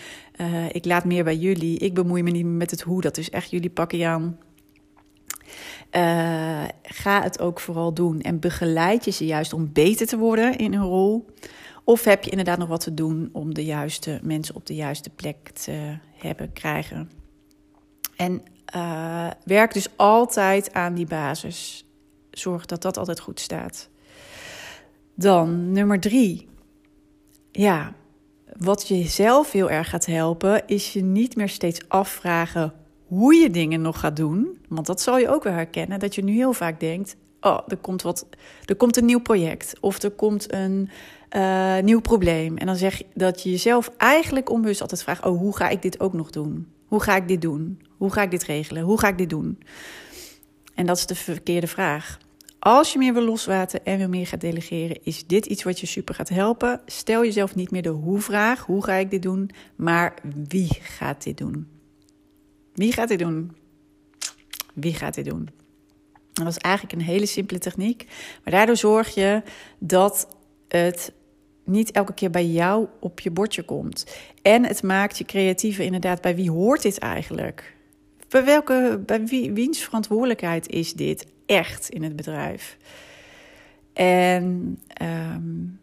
Uh, 0.41 0.69
ik 0.69 0.85
laat 0.85 1.05
meer 1.05 1.25
bij 1.25 1.37
jullie. 1.37 1.79
Ik 1.79 1.95
bemoei 1.95 2.23
me 2.23 2.31
niet 2.31 2.47
met 2.47 2.71
het 2.71 2.81
hoe. 2.81 3.01
Dat 3.01 3.17
is 3.17 3.31
echt 3.31 3.51
jullie 3.51 3.71
pakken 3.71 4.07
aan. 4.07 4.39
Uh, 5.97 6.65
ga 6.83 7.23
het 7.23 7.41
ook 7.41 7.61
vooral 7.61 7.95
doen 7.95 8.21
en 8.21 8.41
begeleid 8.41 9.05
je 9.05 9.11
ze 9.11 9.27
juist 9.27 9.53
om 9.53 9.73
beter 9.73 10.07
te 10.07 10.19
worden 10.19 10.57
in 10.57 10.73
hun 10.73 10.87
rol. 10.87 11.27
Of 11.85 12.05
heb 12.05 12.25
je 12.25 12.31
inderdaad 12.31 12.59
nog 12.59 12.69
wat 12.69 12.81
te 12.81 12.95
doen 12.95 13.29
om 13.33 13.55
de 13.55 13.65
juiste 13.65 14.21
mensen 14.23 14.55
op 14.55 14.67
de 14.67 14.75
juiste 14.75 15.11
plek 15.11 15.49
te 15.49 15.97
hebben, 16.17 16.53
krijgen. 16.53 17.11
En 18.17 18.43
werk 19.45 19.73
dus 19.73 19.89
altijd 19.97 20.73
aan 20.73 20.95
die 20.95 21.07
basis. 21.07 21.88
Zorg 22.39 22.67
dat 22.67 22.83
dat 22.83 22.97
altijd 22.97 23.21
goed 23.21 23.41
staat. 23.41 23.89
Dan 25.15 25.73
nummer 25.73 26.01
drie. 26.01 26.49
Ja, 27.53 27.95
wat 28.57 28.89
je 28.89 29.03
zelf 29.03 29.53
heel 29.53 29.71
erg 29.71 29.89
gaat 29.89 30.07
helpen, 30.07 30.67
is 30.67 30.93
je 30.93 31.03
niet 31.03 31.37
meer 31.37 31.49
steeds 31.49 31.89
afvragen 31.89 32.73
hoe 33.07 33.35
je 33.35 33.51
dingen 33.51 33.81
nog 33.81 34.01
gaat 34.01 34.17
doen. 34.17 34.59
Want 34.69 34.87
dat 34.87 35.01
zal 35.01 35.19
je 35.19 35.29
ook 35.29 35.43
wel 35.43 35.53
herkennen. 35.53 35.99
Dat 35.99 36.15
je 36.15 36.25
nu 36.25 36.33
heel 36.33 36.53
vaak 36.53 36.81
denkt: 36.81 37.17
oh, 37.41 37.59
er 37.69 37.77
komt, 37.77 38.03
wat, 38.03 38.27
er 38.65 38.77
komt 38.77 38.97
een 38.97 39.05
nieuw 39.05 39.21
project. 39.21 39.75
Of 39.81 40.03
er 40.03 40.11
komt 40.11 40.53
een 40.53 40.91
uh, 41.37 41.79
nieuw 41.79 42.01
probleem. 42.01 42.57
En 42.57 42.67
dan 42.67 42.77
zeg 42.77 42.99
je 42.99 43.07
dat 43.15 43.43
je 43.43 43.51
jezelf 43.51 43.91
eigenlijk 43.97 44.51
onbewust 44.51 44.81
altijd 44.81 45.03
vraagt: 45.03 45.25
oh, 45.25 45.39
hoe 45.39 45.57
ga 45.57 45.69
ik 45.69 45.83
dit 45.83 46.01
ook 46.01 46.13
nog 46.13 46.31
doen? 46.31 46.67
Hoe 46.87 47.03
ga 47.03 47.17
ik 47.17 47.29
dit 47.29 47.43
doen? 47.43 47.83
Hoe 47.97 48.13
ga 48.13 48.23
ik 48.23 48.31
dit 48.31 48.45
regelen? 48.45 48.83
Hoe 48.83 48.99
ga 49.01 49.09
ik 49.09 49.19
dit 49.19 49.31
doen? 49.31 49.59
En 50.75 50.87
dat 50.87 50.97
is 50.97 51.07
de 51.07 51.15
verkeerde 51.15 51.67
vraag. 51.67 52.19
Als 52.69 52.93
je 52.93 52.99
meer 52.99 53.13
wil 53.13 53.23
loswaten 53.23 53.85
en 53.85 53.99
wil 53.99 54.09
meer 54.09 54.27
gaat 54.27 54.41
delegeren, 54.41 54.99
is 55.03 55.27
dit 55.27 55.47
iets 55.47 55.63
wat 55.63 55.81
je 55.81 55.87
super 55.87 56.15
gaat 56.15 56.29
helpen. 56.29 56.81
Stel 56.87 57.25
jezelf 57.25 57.55
niet 57.55 57.71
meer 57.71 57.83
de 57.83 57.89
hoe-vraag, 57.89 58.67
hoe 58.67 58.85
ga 58.85 58.93
ik 58.93 59.11
dit 59.11 59.23
doen, 59.23 59.51
maar 59.77 60.15
wie 60.49 60.69
gaat 60.81 61.23
dit 61.23 61.39
doen? 61.39 61.69
Wie 62.75 62.93
gaat 62.93 63.09
dit 63.09 63.19
doen? 63.19 63.57
Wie 64.75 64.95
gaat 64.95 65.15
dit 65.15 65.25
doen? 65.25 65.49
Dat 66.33 66.47
is 66.47 66.59
eigenlijk 66.59 66.95
een 66.95 67.07
hele 67.07 67.27
simpele 67.27 67.59
techniek, 67.59 68.07
maar 68.45 68.53
daardoor 68.53 68.77
zorg 68.77 69.15
je 69.15 69.43
dat 69.79 70.29
het 70.69 71.13
niet 71.65 71.91
elke 71.91 72.15
keer 72.15 72.31
bij 72.31 72.47
jou 72.47 72.87
op 73.01 73.21
je 73.21 73.31
bordje 73.31 73.63
komt. 73.63 74.07
En 74.43 74.65
het 74.65 74.83
maakt 74.83 75.19
je 75.19 75.25
creatieve 75.25 75.85
inderdaad. 75.85 76.21
Bij 76.21 76.37
wie 76.37 76.51
hoort 76.51 76.83
dit 76.83 76.99
eigenlijk? 76.99 77.77
Bij, 78.29 78.45
welke, 78.45 79.03
bij 79.07 79.27
wie, 79.27 79.53
wiens 79.53 79.79
verantwoordelijkheid 79.79 80.69
is 80.69 80.93
dit 80.93 81.27
echt 81.49 81.89
in 81.89 82.03
het 82.03 82.17
bedrijf? 82.17 82.77
En 83.93 84.79
um, 85.03 85.81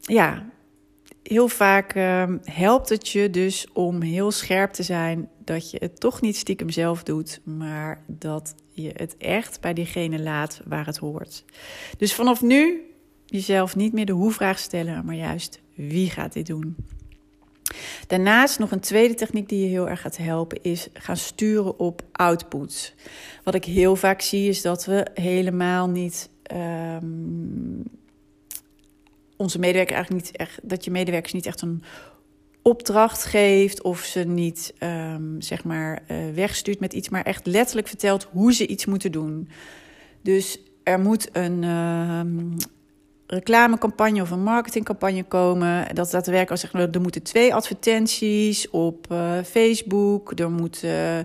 ja, 0.00 0.46
heel 1.22 1.48
vaak 1.48 1.94
um, 1.94 2.40
helpt 2.44 2.88
het 2.88 3.08
je 3.08 3.30
dus 3.30 3.66
om 3.72 4.02
heel 4.02 4.30
scherp 4.30 4.72
te 4.72 4.82
zijn 4.82 5.28
dat 5.44 5.70
je 5.70 5.76
het 5.80 6.00
toch 6.00 6.20
niet 6.20 6.36
stiekem 6.36 6.70
zelf 6.70 7.02
doet, 7.02 7.40
maar 7.44 8.02
dat 8.06 8.54
je 8.70 8.90
het 8.96 9.16
echt 9.16 9.60
bij 9.60 9.74
diegene 9.74 10.18
laat 10.22 10.60
waar 10.64 10.86
het 10.86 10.96
hoort. 10.96 11.44
Dus 11.98 12.14
vanaf 12.14 12.42
nu 12.42 12.80
jezelf 13.26 13.76
niet 13.76 13.92
meer 13.92 14.06
de 14.06 14.12
hoe-vraag 14.12 14.58
stellen, 14.58 15.04
maar 15.04 15.14
juist 15.14 15.60
wie 15.74 16.10
gaat 16.10 16.32
dit 16.32 16.46
doen. 16.46 16.76
Daarnaast 18.06 18.58
nog 18.58 18.70
een 18.70 18.80
tweede 18.80 19.14
techniek 19.14 19.48
die 19.48 19.60
je 19.60 19.68
heel 19.68 19.88
erg 19.88 20.00
gaat 20.00 20.16
helpen 20.16 20.62
is 20.62 20.88
gaan 20.92 21.16
sturen 21.16 21.78
op 21.78 22.02
outputs. 22.12 22.94
Wat 23.44 23.54
ik 23.54 23.64
heel 23.64 23.96
vaak 23.96 24.20
zie 24.20 24.48
is 24.48 24.62
dat 24.62 24.84
we 24.84 25.06
helemaal 25.14 25.88
niet 25.88 26.30
um, 26.52 27.82
onze 29.36 29.58
medewerker 29.58 29.94
eigenlijk 29.94 30.24
niet 30.26 30.36
echt 30.36 30.60
dat 30.62 30.84
je 30.84 30.90
medewerkers 30.90 31.32
niet 31.32 31.46
echt 31.46 31.60
een 31.60 31.82
opdracht 32.62 33.24
geeft 33.24 33.82
of 33.82 34.00
ze 34.00 34.20
niet 34.20 34.74
um, 34.80 35.40
zeg 35.40 35.64
maar 35.64 36.02
uh, 36.10 36.16
wegstuurt 36.34 36.80
met 36.80 36.92
iets, 36.92 37.08
maar 37.08 37.22
echt 37.22 37.46
letterlijk 37.46 37.88
vertelt 37.88 38.28
hoe 38.30 38.52
ze 38.52 38.66
iets 38.66 38.84
moeten 38.84 39.12
doen. 39.12 39.48
Dus 40.22 40.58
er 40.82 41.00
moet 41.00 41.28
een, 41.32 41.62
uh, 41.62 42.20
reclamecampagne 43.30 44.22
of 44.22 44.30
een 44.30 44.42
marketingcampagne 44.42 45.22
komen. 45.22 45.94
Dat 45.94 46.10
daadwerkelijk 46.10 46.50
als 46.50 46.60
zeggen, 46.60 46.92
er 46.92 47.00
moeten 47.00 47.22
twee 47.22 47.54
advertenties 47.54 48.70
op 48.70 49.06
uh, 49.12 49.32
Facebook, 49.44 50.38
er 50.38 50.50
moet 50.50 50.82
uh, 50.82 51.18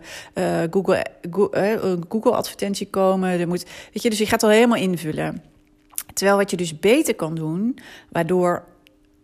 Google, 0.70 1.06
Google 2.10 2.32
advertentie 2.32 2.90
komen. 2.90 3.40
Er 3.40 3.48
moet, 3.48 3.66
weet 3.94 4.04
je, 4.04 4.10
dus 4.10 4.20
je 4.20 4.26
gaat 4.26 4.44
al 4.44 4.50
helemaal 4.50 4.78
invullen. 4.78 5.44
Terwijl 6.14 6.38
wat 6.38 6.50
je 6.50 6.58
dus 6.58 6.80
beter 6.80 7.16
kan 7.16 7.36
doen, 7.36 7.78
waardoor 8.10 8.64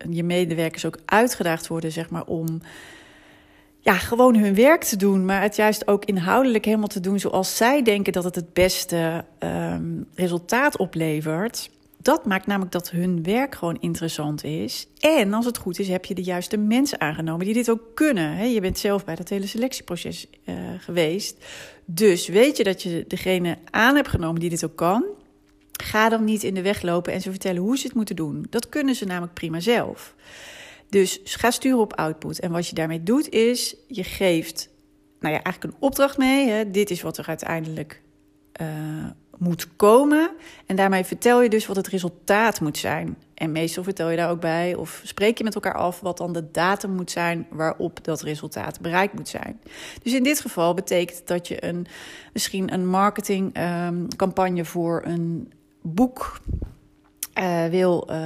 je 0.09 0.23
medewerkers 0.23 0.85
ook 0.85 0.97
uitgedaagd 1.05 1.67
worden, 1.67 1.91
zeg 1.91 2.09
maar, 2.09 2.25
om 2.25 2.61
ja, 3.79 3.93
gewoon 3.93 4.35
hun 4.35 4.55
werk 4.55 4.83
te 4.83 4.95
doen, 4.95 5.25
maar 5.25 5.41
het 5.41 5.55
juist 5.55 5.87
ook 5.87 6.05
inhoudelijk 6.05 6.65
helemaal 6.65 6.87
te 6.87 6.99
doen 6.99 7.19
zoals 7.19 7.57
zij 7.57 7.81
denken 7.81 8.13
dat 8.13 8.23
het 8.23 8.35
het 8.35 8.53
beste 8.53 9.25
um, 9.39 10.07
resultaat 10.15 10.77
oplevert 10.77 11.69
dat 12.01 12.25
maakt 12.25 12.45
namelijk 12.45 12.71
dat 12.71 12.89
hun 12.89 13.23
werk 13.23 13.55
gewoon 13.55 13.77
interessant 13.79 14.43
is. 14.43 14.87
En 14.99 15.33
als 15.33 15.45
het 15.45 15.57
goed 15.57 15.79
is, 15.79 15.87
heb 15.87 16.05
je 16.05 16.15
de 16.15 16.23
juiste 16.23 16.57
mensen 16.57 17.01
aangenomen 17.01 17.45
die 17.45 17.53
dit 17.53 17.69
ook 17.69 17.81
kunnen. 17.93 18.51
Je 18.51 18.61
bent 18.61 18.77
zelf 18.77 19.05
bij 19.05 19.15
dat 19.15 19.29
hele 19.29 19.47
selectieproces 19.47 20.27
uh, 20.45 20.55
geweest. 20.77 21.45
Dus 21.85 22.27
weet 22.27 22.57
je 22.57 22.63
dat 22.63 22.81
je 22.83 23.05
degene 23.07 23.57
aan 23.69 23.95
hebt 23.95 24.07
genomen 24.07 24.39
die 24.39 24.49
dit 24.49 24.63
ook 24.63 24.75
kan. 24.75 25.05
Ga 25.83 26.09
dan 26.09 26.23
niet 26.23 26.43
in 26.43 26.53
de 26.53 26.61
weg 26.61 26.81
lopen 26.81 27.13
en 27.13 27.21
ze 27.21 27.29
vertellen 27.29 27.61
hoe 27.61 27.77
ze 27.77 27.87
het 27.87 27.95
moeten 27.95 28.15
doen. 28.15 28.45
Dat 28.49 28.69
kunnen 28.69 28.95
ze 28.95 29.05
namelijk 29.05 29.33
prima 29.33 29.59
zelf. 29.59 30.15
Dus 30.89 31.19
ga 31.23 31.51
sturen 31.51 31.79
op 31.79 31.93
output. 31.93 32.39
En 32.39 32.51
wat 32.51 32.67
je 32.67 32.75
daarmee 32.75 33.03
doet 33.03 33.29
is, 33.29 33.75
je 33.87 34.03
geeft 34.03 34.69
nou 35.19 35.33
ja, 35.33 35.41
eigenlijk 35.43 35.73
een 35.73 35.81
opdracht 35.81 36.17
mee. 36.17 36.71
Dit 36.71 36.89
is 36.89 37.01
wat 37.01 37.17
er 37.17 37.27
uiteindelijk 37.27 38.01
uh, 38.61 38.67
moet 39.39 39.75
komen. 39.75 40.31
En 40.65 40.75
daarmee 40.75 41.03
vertel 41.03 41.41
je 41.41 41.49
dus 41.49 41.67
wat 41.67 41.75
het 41.75 41.87
resultaat 41.87 42.61
moet 42.61 42.77
zijn. 42.77 43.17
En 43.33 43.51
meestal 43.51 43.83
vertel 43.83 44.09
je 44.09 44.17
daar 44.17 44.29
ook 44.29 44.39
bij 44.39 44.75
of 44.75 45.01
spreek 45.03 45.37
je 45.37 45.43
met 45.43 45.55
elkaar 45.55 45.73
af 45.73 45.99
wat 45.99 46.17
dan 46.17 46.33
de 46.33 46.51
datum 46.51 46.91
moet 46.91 47.11
zijn 47.11 47.47
waarop 47.49 48.03
dat 48.03 48.21
resultaat 48.21 48.81
bereikt 48.81 49.13
moet 49.13 49.27
zijn. 49.27 49.61
Dus 50.03 50.13
in 50.13 50.23
dit 50.23 50.39
geval 50.39 50.73
betekent 50.73 51.27
dat 51.27 51.47
je 51.47 51.65
een, 51.65 51.87
misschien 52.33 52.73
een 52.73 52.87
marketingcampagne 52.87 54.59
um, 54.59 54.65
voor 54.65 55.01
een 55.05 55.51
boek 55.81 56.39
uh, 57.39 57.65
wil 57.65 58.07
uh, 58.11 58.17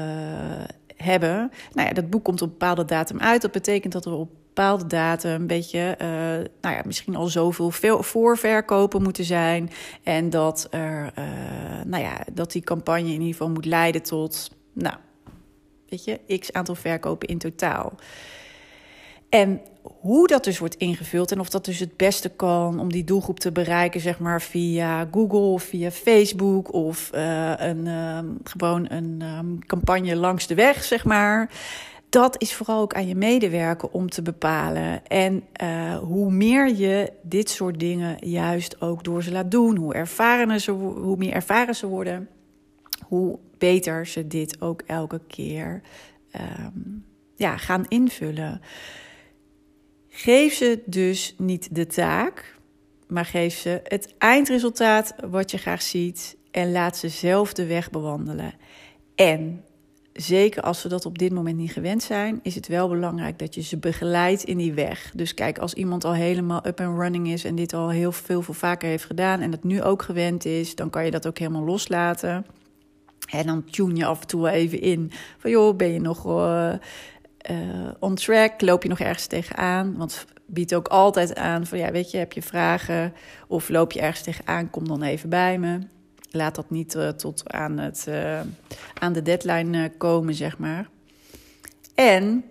hebben. 0.96 1.51
Nou 1.74 1.88
ja, 1.88 1.93
dat 1.93 2.10
boek 2.10 2.24
komt 2.24 2.41
op 2.41 2.50
bepaalde 2.50 2.86
datum 2.86 3.20
uit. 3.20 3.41
Dat 3.41 3.51
betekent 3.51 3.93
dat 3.93 4.05
er 4.05 4.12
op 4.12 4.29
bepaalde 4.53 4.88
datum 4.88 5.31
een 5.31 5.48
beetje, 5.48 5.98
uh, 6.01 6.07
nou 6.62 6.75
ja, 6.75 6.81
misschien 6.86 7.15
al 7.15 7.27
zoveel 7.27 7.72
veel 7.72 8.03
voorverkopen 8.03 9.01
moeten 9.01 9.24
zijn. 9.24 9.69
En 10.03 10.29
dat, 10.29 10.67
er, 10.69 11.13
uh, 11.19 11.25
nou 11.86 12.03
ja, 12.03 12.17
dat 12.33 12.51
die 12.51 12.62
campagne 12.62 13.07
in 13.07 13.12
ieder 13.12 13.27
geval 13.27 13.50
moet 13.50 13.65
leiden 13.65 14.03
tot, 14.03 14.51
nou, 14.74 14.95
weet 15.89 16.03
je, 16.03 16.39
x 16.39 16.53
aantal 16.53 16.75
verkopen 16.75 17.27
in 17.27 17.38
totaal. 17.38 17.93
En 19.29 19.62
hoe 19.81 20.27
dat 20.27 20.43
dus 20.43 20.60
wordt 20.60 20.75
ingevuld 20.75 21.31
en 21.31 21.39
of 21.39 21.50
dat 21.50 21.65
dus 21.65 21.79
het 21.79 21.98
beste 21.98 22.29
kan 22.29 22.79
om 22.79 22.91
die 22.91 23.03
doelgroep 23.03 23.39
te 23.39 23.51
bereiken, 23.51 24.01
zeg 24.01 24.19
maar 24.19 24.41
via 24.41 25.07
Google 25.12 25.60
via 25.60 25.91
Facebook 25.91 26.74
of 26.74 27.10
uh, 27.15 27.53
een, 27.57 27.86
uh, 27.86 28.19
gewoon 28.43 28.86
een 28.89 29.22
um, 29.22 29.65
campagne 29.65 30.15
langs 30.15 30.48
de 30.48 30.55
weg, 30.55 30.83
zeg 30.83 31.05
maar. 31.05 31.50
Dat 32.13 32.41
is 32.41 32.53
vooral 32.53 32.82
ook 32.82 32.93
aan 32.93 33.08
je 33.08 33.15
medewerker 33.15 33.89
om 33.89 34.10
te 34.10 34.22
bepalen. 34.22 35.08
En 35.08 35.43
uh, 35.63 35.98
hoe 35.98 36.32
meer 36.32 36.75
je 36.75 37.13
dit 37.22 37.50
soort 37.50 37.79
dingen 37.79 38.27
juist 38.27 38.82
ook 38.82 39.03
door 39.03 39.24
ze 39.24 39.32
laat 39.32 39.51
doen, 39.51 39.75
hoe, 39.75 39.93
ervaren 39.93 40.62
ze, 40.62 40.72
hoe 40.72 41.17
meer 41.17 41.34
ervaren 41.34 41.75
ze 41.75 41.88
worden, 41.88 42.29
hoe 43.08 43.39
beter 43.58 44.08
ze 44.08 44.27
dit 44.27 44.62
ook 44.62 44.82
elke 44.82 45.22
keer 45.27 45.82
um, 46.36 47.05
ja, 47.36 47.58
gaan 47.58 47.86
invullen. 47.88 48.62
Geef 50.10 50.53
ze 50.53 50.82
dus 50.86 51.36
niet 51.38 51.75
de 51.75 51.88
taak, 51.88 52.58
maar 53.08 53.25
geef 53.25 53.55
ze 53.55 53.79
het 53.84 54.13
eindresultaat 54.17 55.15
wat 55.29 55.51
je 55.51 55.58
graag 55.58 55.82
ziet 55.82 56.38
en 56.51 56.72
laat 56.72 56.98
ze 56.98 57.10
zelf 57.10 57.53
de 57.53 57.65
weg 57.65 57.89
bewandelen. 57.89 58.53
En 59.15 59.63
zeker 60.13 60.62
als 60.62 60.82
ze 60.82 60.88
dat 60.88 61.05
op 61.05 61.17
dit 61.17 61.34
moment 61.34 61.58
niet 61.58 61.72
gewend 61.72 62.03
zijn, 62.03 62.39
is 62.43 62.55
het 62.55 62.67
wel 62.67 62.89
belangrijk 62.89 63.39
dat 63.39 63.55
je 63.55 63.62
ze 63.62 63.77
begeleidt 63.77 64.43
in 64.43 64.58
die 64.58 64.74
weg. 64.74 65.12
Dus 65.15 65.34
kijk, 65.34 65.58
als 65.58 65.74
iemand 65.74 66.03
al 66.03 66.13
helemaal 66.13 66.67
up 66.67 66.79
and 66.82 67.00
running 67.00 67.27
is 67.27 67.43
en 67.43 67.55
dit 67.55 67.74
al 67.74 67.89
heel 67.89 68.12
veel, 68.12 68.41
veel 68.41 68.53
vaker 68.53 68.89
heeft 68.89 69.05
gedaan 69.05 69.41
en 69.41 69.51
het 69.51 69.63
nu 69.63 69.84
ook 69.84 70.01
gewend 70.01 70.46
is, 70.46 70.75
dan 70.75 70.89
kan 70.89 71.05
je 71.05 71.12
dat 71.12 71.27
ook 71.27 71.38
helemaal 71.38 71.63
loslaten. 71.63 72.46
En 73.29 73.46
dan 73.46 73.63
tune 73.63 73.96
je 73.96 74.05
af 74.05 74.22
en 74.22 74.27
toe 74.27 74.50
even 74.50 74.82
in 74.82 75.12
van 75.38 75.51
joh, 75.51 75.75
ben 75.75 75.93
je 75.93 76.00
nog 76.01 76.25
uh, 76.25 76.74
on 78.00 78.15
track? 78.15 78.62
Loop 78.62 78.84
je 78.84 78.89
nog 78.89 79.00
ergens 79.00 79.27
tegenaan? 79.27 79.98
Want 79.98 80.25
biedt 80.46 80.75
ook 80.75 80.88
altijd 80.88 81.36
aan 81.36 81.65
van 81.65 81.77
ja, 81.77 81.91
weet 81.91 82.12
je, 82.12 82.17
heb 82.17 82.34
je 82.34 82.41
vragen 82.41 83.13
of 83.48 83.70
loop 83.70 83.91
je 83.91 84.01
ergens 84.01 84.24
tegenaan? 84.24 84.70
Kom 84.70 84.88
dan 84.88 85.03
even 85.03 85.29
bij 85.29 85.60
me. 85.60 85.79
Laat 86.36 86.56
dat 86.56 86.70
niet 86.70 86.96
uh, 86.96 87.10
tot 87.10 87.50
aan, 87.52 87.78
het, 87.78 88.06
uh, 88.10 88.42
aan 89.00 89.13
de 89.13 89.22
deadline 89.22 89.92
komen, 89.98 90.34
zeg 90.34 90.58
maar. 90.58 90.90
En 91.96 92.46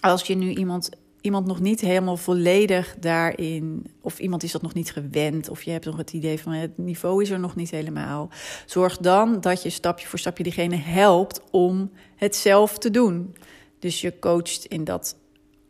als 0.00 0.22
je 0.22 0.34
nu 0.34 0.54
iemand, 0.54 0.90
iemand 1.20 1.46
nog 1.46 1.60
niet 1.60 1.80
helemaal 1.80 2.16
volledig 2.16 2.96
daarin, 3.00 3.86
of 4.00 4.18
iemand 4.18 4.42
is 4.42 4.52
dat 4.52 4.62
nog 4.62 4.74
niet 4.74 4.92
gewend, 4.92 5.48
of 5.48 5.62
je 5.62 5.70
hebt 5.70 5.84
nog 5.84 5.96
het 5.96 6.12
idee 6.12 6.40
van 6.40 6.52
het 6.52 6.78
niveau 6.78 7.22
is 7.22 7.30
er 7.30 7.40
nog 7.40 7.56
niet 7.56 7.70
helemaal, 7.70 8.30
zorg 8.66 8.96
dan 8.96 9.40
dat 9.40 9.62
je 9.62 9.70
stapje 9.70 10.06
voor 10.06 10.18
stapje 10.18 10.42
diegene 10.42 10.76
helpt 10.76 11.40
om 11.50 11.90
het 12.16 12.36
zelf 12.36 12.78
te 12.78 12.90
doen. 12.90 13.36
Dus 13.78 14.00
je 14.00 14.18
coacht 14.18 14.64
in 14.64 14.84
dat 14.84 15.16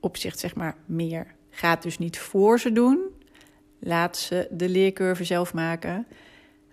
opzicht, 0.01 0.39
zeg 0.39 0.55
maar, 0.55 0.77
meer. 0.87 1.35
Gaat 1.51 1.83
dus 1.83 1.99
niet 1.99 2.19
voor 2.19 2.61
ze 2.61 2.73
doen. 2.73 2.99
Laat 3.81 4.17
ze 4.17 4.49
de 4.51 4.69
leercurve 4.69 5.25
zelf 5.25 5.55
maken. 5.55 6.07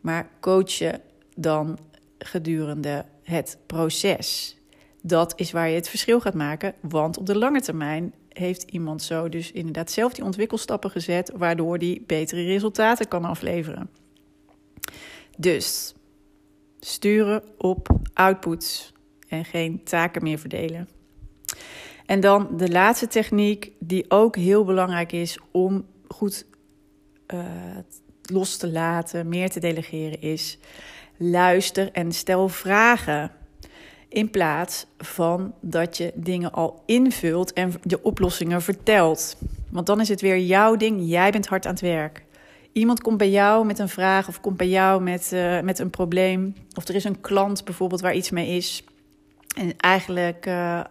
Maar 0.01 0.29
coach 0.39 0.72
je 0.72 1.00
dan 1.36 1.77
gedurende 2.17 3.05
het 3.24 3.58
proces. 3.65 4.58
Dat 5.01 5.34
is 5.36 5.51
waar 5.51 5.70
je 5.70 5.75
het 5.75 5.89
verschil 5.89 6.20
gaat 6.20 6.34
maken. 6.34 6.74
Want 6.81 7.17
op 7.17 7.25
de 7.25 7.38
lange 7.38 7.62
termijn 7.62 8.13
heeft 8.29 8.63
iemand 8.63 9.01
zo 9.01 9.29
dus 9.29 9.51
inderdaad 9.51 9.91
zelf 9.91 10.13
die 10.13 10.24
ontwikkelstappen 10.24 10.91
gezet, 10.91 11.31
waardoor 11.36 11.77
die 11.77 12.03
betere 12.08 12.43
resultaten 12.43 13.08
kan 13.08 13.25
afleveren. 13.25 13.89
Dus 15.38 15.93
sturen 16.79 17.43
op 17.58 18.00
outputs 18.13 18.93
en 19.27 19.46
geen 19.46 19.83
taken 19.83 20.24
meer 20.24 20.40
verdelen. 20.40 20.87
En 22.05 22.20
dan 22.20 22.57
de 22.57 22.72
laatste 22.72 23.07
techniek, 23.07 23.72
die 23.79 24.05
ook 24.07 24.35
heel 24.35 24.64
belangrijk 24.64 25.11
is 25.11 25.37
om 25.51 25.85
goed 26.07 26.46
uh, 27.33 27.46
los 28.22 28.57
te 28.57 28.72
laten, 28.72 29.29
meer 29.29 29.50
te 29.50 29.60
delegeren, 29.60 30.22
is 30.22 30.57
luister 31.18 31.92
en 31.92 32.12
stel 32.12 32.50
vragen. 32.50 33.31
In 34.07 34.29
plaats 34.29 34.86
van 34.98 35.53
dat 35.60 35.98
je 35.98 36.12
dingen 36.16 36.51
al 36.51 36.84
invult 36.86 37.53
en 37.53 37.74
de 37.84 38.03
oplossingen 38.03 38.62
vertelt. 38.62 39.38
Want 39.70 39.86
dan 39.86 40.00
is 40.00 40.10
het 40.10 40.22
weer 40.22 40.40
jouw 40.40 40.75
ding, 40.75 41.00
jij 41.03 41.31
bent 41.31 41.48
hard 41.48 41.66
aan 41.66 41.72
het 41.72 41.81
werk. 41.81 42.24
Iemand 42.72 43.01
komt 43.01 43.18
bij 43.18 43.29
jou 43.29 43.66
met 43.66 43.79
een 43.79 43.90
vraag 43.90 44.27
of 44.27 44.42
komt 44.42 44.57
bij 44.57 44.70
jou 44.70 45.01
met, 45.01 45.31
uh, 45.34 45.60
met 45.60 45.79
een 45.79 45.90
probleem. 45.90 46.55
Of 46.75 46.88
er 46.88 46.96
is 46.96 47.03
een 47.03 47.22
klant 47.22 47.66
bijvoorbeeld 47.66 48.01
waar 48.01 48.14
iets 48.14 48.29
mee 48.29 48.55
is. 48.55 48.84
En 49.55 49.77
eigenlijk 49.77 50.46
uh, 50.46 50.81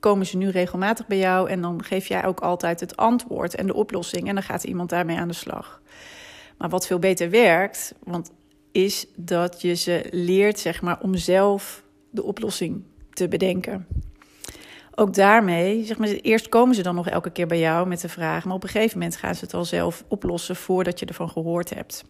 komen 0.00 0.26
ze 0.26 0.36
nu 0.36 0.48
regelmatig 0.48 1.06
bij 1.06 1.18
jou 1.18 1.50
en 1.50 1.60
dan 1.60 1.84
geef 1.84 2.06
jij 2.06 2.24
ook 2.24 2.40
altijd 2.40 2.80
het 2.80 2.96
antwoord 2.96 3.54
en 3.54 3.66
de 3.66 3.74
oplossing 3.74 4.28
en 4.28 4.34
dan 4.34 4.42
gaat 4.42 4.64
iemand 4.64 4.90
daarmee 4.90 5.16
aan 5.16 5.28
de 5.28 5.34
slag. 5.34 5.80
Maar 6.58 6.68
wat 6.68 6.86
veel 6.86 6.98
beter 6.98 7.30
werkt, 7.30 7.94
want 8.04 8.30
is 8.72 9.06
dat 9.16 9.60
je 9.60 9.74
ze 9.74 10.06
leert 10.10 10.58
zeg 10.58 10.82
maar 10.82 11.00
om 11.00 11.14
zelf 11.14 11.82
de 12.10 12.22
oplossing 12.22 12.82
te 13.12 13.28
bedenken. 13.28 13.86
Ook 14.94 15.14
daarmee, 15.14 15.84
zeg 15.84 15.98
maar, 15.98 16.08
eerst 16.08 16.48
komen 16.48 16.74
ze 16.74 16.82
dan 16.82 16.94
nog 16.94 17.08
elke 17.08 17.30
keer 17.30 17.46
bij 17.46 17.58
jou 17.58 17.88
met 17.88 18.00
de 18.00 18.08
vraag, 18.08 18.44
maar 18.44 18.54
op 18.54 18.62
een 18.62 18.68
gegeven 18.68 18.98
moment 18.98 19.16
gaan 19.16 19.34
ze 19.34 19.44
het 19.44 19.54
al 19.54 19.64
zelf 19.64 20.04
oplossen 20.08 20.56
voordat 20.56 20.98
je 20.98 21.06
ervan 21.06 21.28
gehoord 21.28 21.74
hebt. 21.74 22.04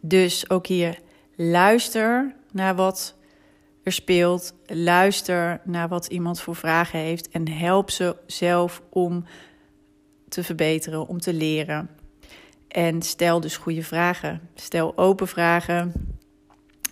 Dus 0.00 0.50
ook 0.50 0.66
hier 0.66 0.98
luister 1.36 2.34
naar 2.52 2.74
wat 2.74 3.16
er 3.82 3.92
speelt. 3.92 4.54
Luister 4.66 5.60
naar 5.64 5.88
wat 5.88 6.06
iemand 6.06 6.40
voor 6.40 6.56
vragen 6.56 6.98
heeft 6.98 7.28
en 7.28 7.48
help 7.48 7.90
ze 7.90 8.16
zelf 8.26 8.82
om 8.90 9.24
te 10.28 10.44
verbeteren, 10.44 11.06
om 11.06 11.20
te 11.20 11.32
leren. 11.32 11.90
En 12.76 13.02
stel 13.02 13.40
dus 13.40 13.56
goede 13.56 13.82
vragen. 13.82 14.40
Stel 14.54 14.96
open 14.96 15.28
vragen. 15.28 15.92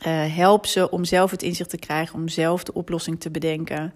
Uh, 0.07 0.37
help 0.37 0.66
ze 0.66 0.90
om 0.90 1.05
zelf 1.05 1.31
het 1.31 1.42
inzicht 1.42 1.70
te 1.70 1.79
krijgen, 1.79 2.14
om 2.14 2.29
zelf 2.29 2.64
de 2.64 2.75
oplossing 2.75 3.20
te 3.20 3.31
bedenken. 3.31 3.94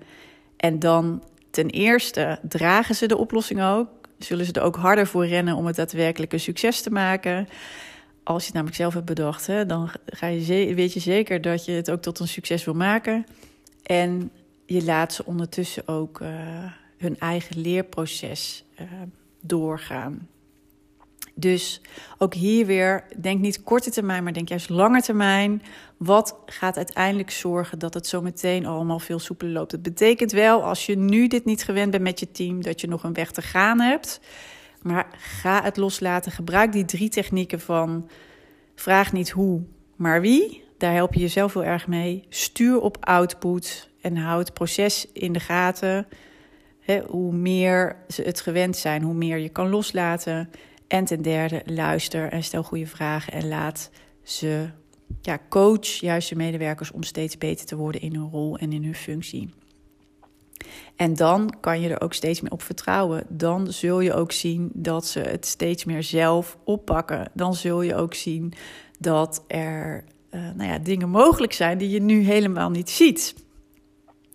En 0.56 0.78
dan 0.78 1.22
ten 1.50 1.70
eerste 1.70 2.38
dragen 2.42 2.94
ze 2.94 3.06
de 3.06 3.16
oplossing 3.16 3.62
ook. 3.62 3.88
Zullen 4.18 4.44
ze 4.44 4.52
er 4.52 4.62
ook 4.62 4.76
harder 4.76 5.06
voor 5.06 5.26
rennen 5.26 5.54
om 5.54 5.66
het 5.66 5.76
daadwerkelijk 5.76 6.32
een 6.32 6.40
succes 6.40 6.80
te 6.80 6.90
maken 6.90 7.48
als 8.28 8.40
je 8.40 8.46
het 8.46 8.54
namelijk 8.54 8.76
zelf 8.76 8.94
hebt 8.94 9.06
bedacht, 9.06 9.46
hè, 9.46 9.66
dan 9.66 9.90
ga 10.06 10.26
je 10.26 10.74
weet 10.74 10.92
je 10.92 11.00
zeker 11.00 11.40
dat 11.40 11.64
je 11.64 11.72
het 11.72 11.90
ook 11.90 12.02
tot 12.02 12.18
een 12.18 12.28
succes 12.28 12.64
wil 12.64 12.74
maken. 12.74 13.26
En 13.82 14.30
je 14.66 14.84
laat 14.84 15.12
ze 15.12 15.24
ondertussen 15.24 15.88
ook 15.88 16.20
uh, 16.20 16.28
hun 16.98 17.18
eigen 17.18 17.60
leerproces 17.60 18.64
uh, 18.80 18.86
doorgaan. 19.40 20.28
Dus 21.40 21.80
ook 22.18 22.34
hier 22.34 22.66
weer, 22.66 23.04
denk 23.16 23.40
niet 23.40 23.62
korte 23.62 23.90
termijn, 23.90 24.22
maar 24.24 24.32
denk 24.32 24.48
juist 24.48 24.68
lange 24.68 25.02
termijn. 25.02 25.62
Wat 25.96 26.36
gaat 26.46 26.76
uiteindelijk 26.76 27.30
zorgen 27.30 27.78
dat 27.78 27.94
het 27.94 28.06
zo 28.06 28.22
meteen 28.22 28.66
allemaal 28.66 28.98
veel 28.98 29.18
soepeler 29.18 29.52
loopt? 29.52 29.72
Het 29.72 29.82
betekent 29.82 30.32
wel, 30.32 30.64
als 30.64 30.86
je 30.86 30.96
nu 30.96 31.26
dit 31.26 31.44
niet 31.44 31.64
gewend 31.64 31.90
bent 31.90 32.02
met 32.02 32.20
je 32.20 32.30
team, 32.30 32.62
dat 32.62 32.80
je 32.80 32.88
nog 32.88 33.02
een 33.02 33.12
weg 33.12 33.30
te 33.30 33.42
gaan 33.42 33.80
hebt. 33.80 34.20
Maar 34.82 35.06
ga 35.16 35.62
het 35.62 35.76
loslaten. 35.76 36.32
Gebruik 36.32 36.72
die 36.72 36.84
drie 36.84 37.08
technieken 37.08 37.60
van 37.60 38.08
vraag 38.74 39.12
niet 39.12 39.30
hoe, 39.30 39.62
maar 39.96 40.20
wie. 40.20 40.66
Daar 40.78 40.92
help 40.92 41.14
je 41.14 41.20
jezelf 41.20 41.54
heel 41.54 41.64
erg 41.64 41.86
mee. 41.86 42.24
Stuur 42.28 42.80
op 42.80 42.96
output 43.00 43.90
en 44.00 44.16
houd 44.16 44.44
het 44.44 44.54
proces 44.54 45.06
in 45.12 45.32
de 45.32 45.40
gaten. 45.40 46.06
hoe 47.06 47.32
meer 47.32 47.96
ze 48.08 48.22
het 48.22 48.40
gewend 48.40 48.76
zijn, 48.76 49.02
hoe 49.02 49.14
meer 49.14 49.38
je 49.38 49.48
kan 49.48 49.68
loslaten. 49.68 50.50
En 50.88 51.04
ten 51.04 51.22
derde, 51.22 51.62
luister 51.64 52.32
en 52.32 52.44
stel 52.44 52.62
goede 52.62 52.86
vragen 52.86 53.32
en 53.32 53.48
laat 53.48 53.90
ze 54.22 54.68
ja, 55.20 55.38
coach 55.48 55.86
juist 55.86 56.28
je 56.28 56.36
medewerkers 56.36 56.90
om 56.90 57.02
steeds 57.02 57.38
beter 57.38 57.66
te 57.66 57.76
worden 57.76 58.00
in 58.00 58.14
hun 58.14 58.30
rol 58.30 58.58
en 58.58 58.72
in 58.72 58.84
hun 58.84 58.94
functie. 58.94 59.50
En 60.96 61.14
dan 61.14 61.54
kan 61.60 61.80
je 61.80 61.88
er 61.88 62.00
ook 62.00 62.14
steeds 62.14 62.40
meer 62.40 62.52
op 62.52 62.62
vertrouwen. 62.62 63.24
Dan 63.28 63.72
zul 63.72 64.00
je 64.00 64.14
ook 64.14 64.32
zien 64.32 64.70
dat 64.74 65.06
ze 65.06 65.20
het 65.20 65.46
steeds 65.46 65.84
meer 65.84 66.02
zelf 66.02 66.58
oppakken. 66.64 67.30
Dan 67.34 67.54
zul 67.54 67.82
je 67.82 67.94
ook 67.94 68.14
zien 68.14 68.52
dat 68.98 69.44
er 69.46 70.04
uh, 70.30 70.40
nou 70.54 70.70
ja, 70.70 70.78
dingen 70.78 71.08
mogelijk 71.08 71.52
zijn 71.52 71.78
die 71.78 71.90
je 71.90 72.00
nu 72.00 72.22
helemaal 72.22 72.70
niet 72.70 72.90
ziet. 72.90 73.34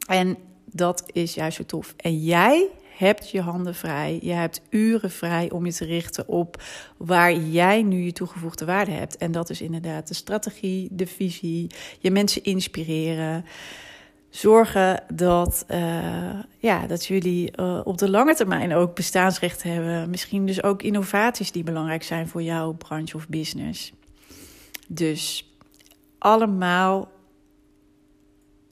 En 0.08 0.38
dat 0.66 1.04
is 1.12 1.34
juist 1.34 1.58
zo 1.58 1.64
tof. 1.64 1.94
En 1.98 2.20
jij 2.20 2.70
hebt 3.04 3.30
je 3.30 3.42
handen 3.42 3.76
vrij. 3.76 4.20
Je 4.22 4.32
hebt 4.32 4.62
uren 4.70 5.12
vrij 5.12 5.52
om 5.52 5.66
je 5.66 5.74
te 5.74 5.86
richten 5.86 6.28
op 6.28 6.62
waar 6.98 7.34
jij 7.34 7.82
nu 7.82 8.04
je 8.04 8.12
toegevoegde 8.12 8.66
waarde 8.66 8.92
hebt. 8.92 9.18
En 9.18 9.32
dat 9.32 9.50
is 9.50 9.62
inderdaad 9.62 10.08
de 10.08 10.14
strategie, 10.14 10.88
de 10.92 11.08
visie, 11.08 11.68
je 12.00 12.12
mensen 12.12 12.44
inspireren 12.44 13.46
zorgen 14.30 15.04
dat, 15.14 15.66
uh, 15.72 16.40
ja, 16.58 16.88
dat 16.88 17.06
jullie 17.06 17.52
uh, 17.60 17.82
op 17.84 17.98
de 17.98 18.10
lange 18.10 18.36
termijn 18.36 18.74
ook 18.74 18.96
bestaansrecht 18.96 19.64
hebben. 19.64 20.10
Misschien 20.10 20.46
dus 20.46 20.64
ook 20.64 20.82
innovaties 20.82 21.52
die 21.52 21.64
belangrijk 21.64 22.04
zijn 22.04 22.28
voor 22.28 22.42
jouw 22.42 22.74
branche 22.74 23.18
of 23.18 23.28
business. 23.28 23.94
Dus 24.88 25.54
allemaal, 26.18 27.12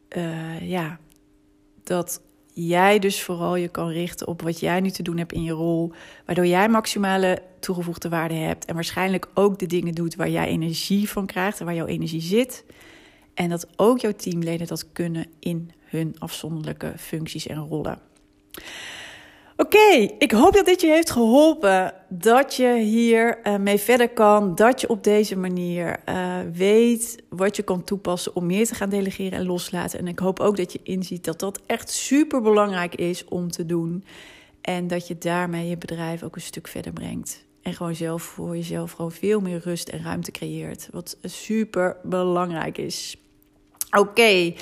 uh, 0.10 0.70
ja, 0.70 1.00
dat 1.84 2.22
jij 2.54 3.00
dus 3.00 3.22
vooral 3.22 3.56
je 3.56 3.68
kan 3.68 3.88
richten 3.88 4.28
op 4.28 4.42
wat 4.42 4.60
jij 4.60 4.80
nu 4.80 4.90
te 4.90 5.04
doen 5.04 5.18
hebt 5.18 5.34
in 5.34 5.44
je 5.44 5.52
rol, 5.52 5.92
waardoor 6.26 6.46
jij 6.46 6.70
maximale 6.70 7.42
toegevoegde 7.60 8.10
waarde 8.10 8.34
hebt 8.34 8.66
en 8.66 8.76
waarschijnlijk 8.76 9.28
ook 9.34 9.60
de 9.60 9.66
dingen 9.66 9.94
doet 9.94 10.16
waar 10.16 10.30
jij 10.30 10.48
energie 10.48 11.10
van 11.10 11.26
krijgt 11.26 11.60
en 11.60 11.66
waar 11.66 11.76
jouw 11.76 11.86
energie 11.86 12.22
zit. 12.22 12.66
En 13.34 13.50
dat 13.50 13.68
ook 13.76 14.00
jouw 14.00 14.14
teamleden 14.14 14.68
dat 14.68 14.92
kunnen 14.92 15.26
in 15.40 15.72
hun 15.84 16.16
afzonderlijke 16.20 16.94
functies 16.98 17.48
en 17.48 17.58
rollen. 17.58 18.11
Oké, 19.62 20.10
ik 20.18 20.32
hoop 20.32 20.54
dat 20.54 20.66
dit 20.66 20.82
je 20.82 20.88
heeft 20.88 21.12
geholpen. 21.12 21.94
Dat 22.10 22.56
je 22.56 22.78
hier 22.78 23.40
uh, 23.44 23.58
mee 23.58 23.78
verder 23.78 24.10
kan. 24.10 24.56
Dat 24.56 24.82
je 24.82 24.90
op 24.90 25.04
deze 25.04 25.38
manier 25.38 26.00
uh, 26.10 26.38
weet 26.54 27.24
wat 27.30 27.56
je 27.56 27.64
kan 27.64 27.84
toepassen 27.84 28.36
om 28.36 28.46
meer 28.46 28.66
te 28.66 28.76
gaan 28.76 28.90
delegeren 28.90 29.40
en 29.40 29.46
loslaten. 29.46 30.00
En 30.00 30.08
ik 30.08 30.20
hoop 30.20 30.40
ook 30.40 30.58
dat 30.58 30.74
je 30.74 30.80
inziet 30.84 31.24
dat 31.24 31.40
dat 31.40 31.62
echt 31.66 31.90
super 31.90 32.42
belangrijk 32.42 32.96
is 32.96 33.26
om 33.26 33.52
te 33.52 33.66
doen. 33.66 34.04
En 34.62 34.88
dat 34.88 35.08
je 35.08 35.18
daarmee 35.18 35.68
je 35.68 35.78
bedrijf 35.78 36.24
ook 36.24 36.36
een 36.36 36.42
stuk 36.42 36.68
verder 36.68 36.94
brengt. 36.94 37.46
En 37.62 37.74
gewoon 37.74 37.96
zelf 37.96 38.24
voor 38.24 38.56
jezelf 38.56 38.92
gewoon 38.92 39.12
veel 39.12 39.40
meer 39.40 39.60
rust 39.64 39.90
en 39.90 40.04
ruimte 40.04 40.32
creëert. 40.32 40.90
Wat 40.92 41.18
super 41.24 41.98
belangrijk 42.04 42.78
is. 42.78 43.21
Oké, 43.92 44.54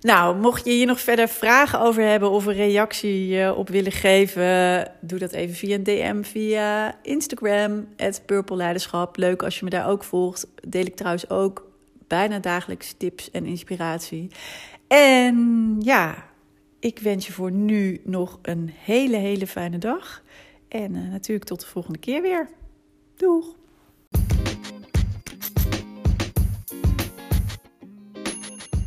nou, 0.00 0.36
mocht 0.36 0.64
je 0.64 0.70
hier 0.70 0.86
nog 0.86 1.00
verder 1.00 1.28
vragen 1.28 1.80
over 1.80 2.02
hebben 2.02 2.30
of 2.30 2.46
een 2.46 2.54
reactie 2.54 3.38
uh, 3.38 3.58
op 3.58 3.68
willen 3.68 3.92
geven, 3.92 4.92
doe 5.00 5.18
dat 5.18 5.32
even 5.32 5.54
via 5.54 5.74
een 5.74 5.82
DM 5.82 6.22
via 6.22 6.98
Instagram, 7.02 7.88
Purple 8.26 8.56
Leiderschap. 8.56 9.16
Leuk 9.16 9.42
als 9.42 9.58
je 9.58 9.64
me 9.64 9.70
daar 9.70 9.88
ook 9.88 10.04
volgt. 10.04 10.46
Deel 10.68 10.84
ik 10.84 10.96
trouwens 10.96 11.30
ook 11.30 11.70
bijna 12.06 12.38
dagelijks 12.38 12.94
tips 12.96 13.30
en 13.30 13.46
inspiratie. 13.46 14.30
En 14.88 15.76
ja, 15.80 16.24
ik 16.80 16.98
wens 16.98 17.26
je 17.26 17.32
voor 17.32 17.50
nu 17.50 18.00
nog 18.04 18.38
een 18.42 18.70
hele, 18.74 19.16
hele 19.16 19.46
fijne 19.46 19.78
dag. 19.78 20.22
En 20.68 20.94
uh, 20.94 21.10
natuurlijk 21.10 21.48
tot 21.48 21.60
de 21.60 21.66
volgende 21.66 21.98
keer 21.98 22.22
weer. 22.22 22.48
Doeg! 23.16 23.55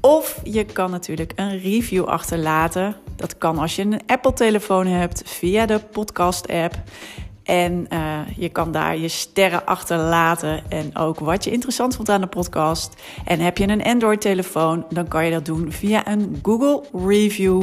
Of 0.00 0.40
je 0.44 0.64
kan 0.64 0.90
natuurlijk 0.90 1.32
een 1.36 1.58
review 1.60 2.04
achterlaten. 2.04 2.96
Dat 3.16 3.38
kan 3.38 3.58
als 3.58 3.76
je 3.76 3.82
een 3.82 4.00
Apple-telefoon 4.06 4.86
hebt 4.86 5.22
via 5.24 5.66
de 5.66 5.78
podcast-app. 5.78 6.74
En 7.46 7.86
uh, 7.92 8.18
je 8.36 8.48
kan 8.48 8.72
daar 8.72 8.96
je 8.98 9.08
sterren 9.08 9.66
achterlaten 9.66 10.70
en 10.70 10.96
ook 10.96 11.18
wat 11.18 11.44
je 11.44 11.50
interessant 11.50 11.96
vond 11.96 12.08
aan 12.08 12.20
de 12.20 12.26
podcast. 12.26 13.02
En 13.24 13.40
heb 13.40 13.58
je 13.58 13.68
een 13.68 13.82
Android-telefoon, 13.82 14.84
dan 14.88 15.08
kan 15.08 15.24
je 15.24 15.30
dat 15.30 15.44
doen 15.44 15.72
via 15.72 16.08
een 16.08 16.38
Google 16.42 16.82
Review. 16.92 17.62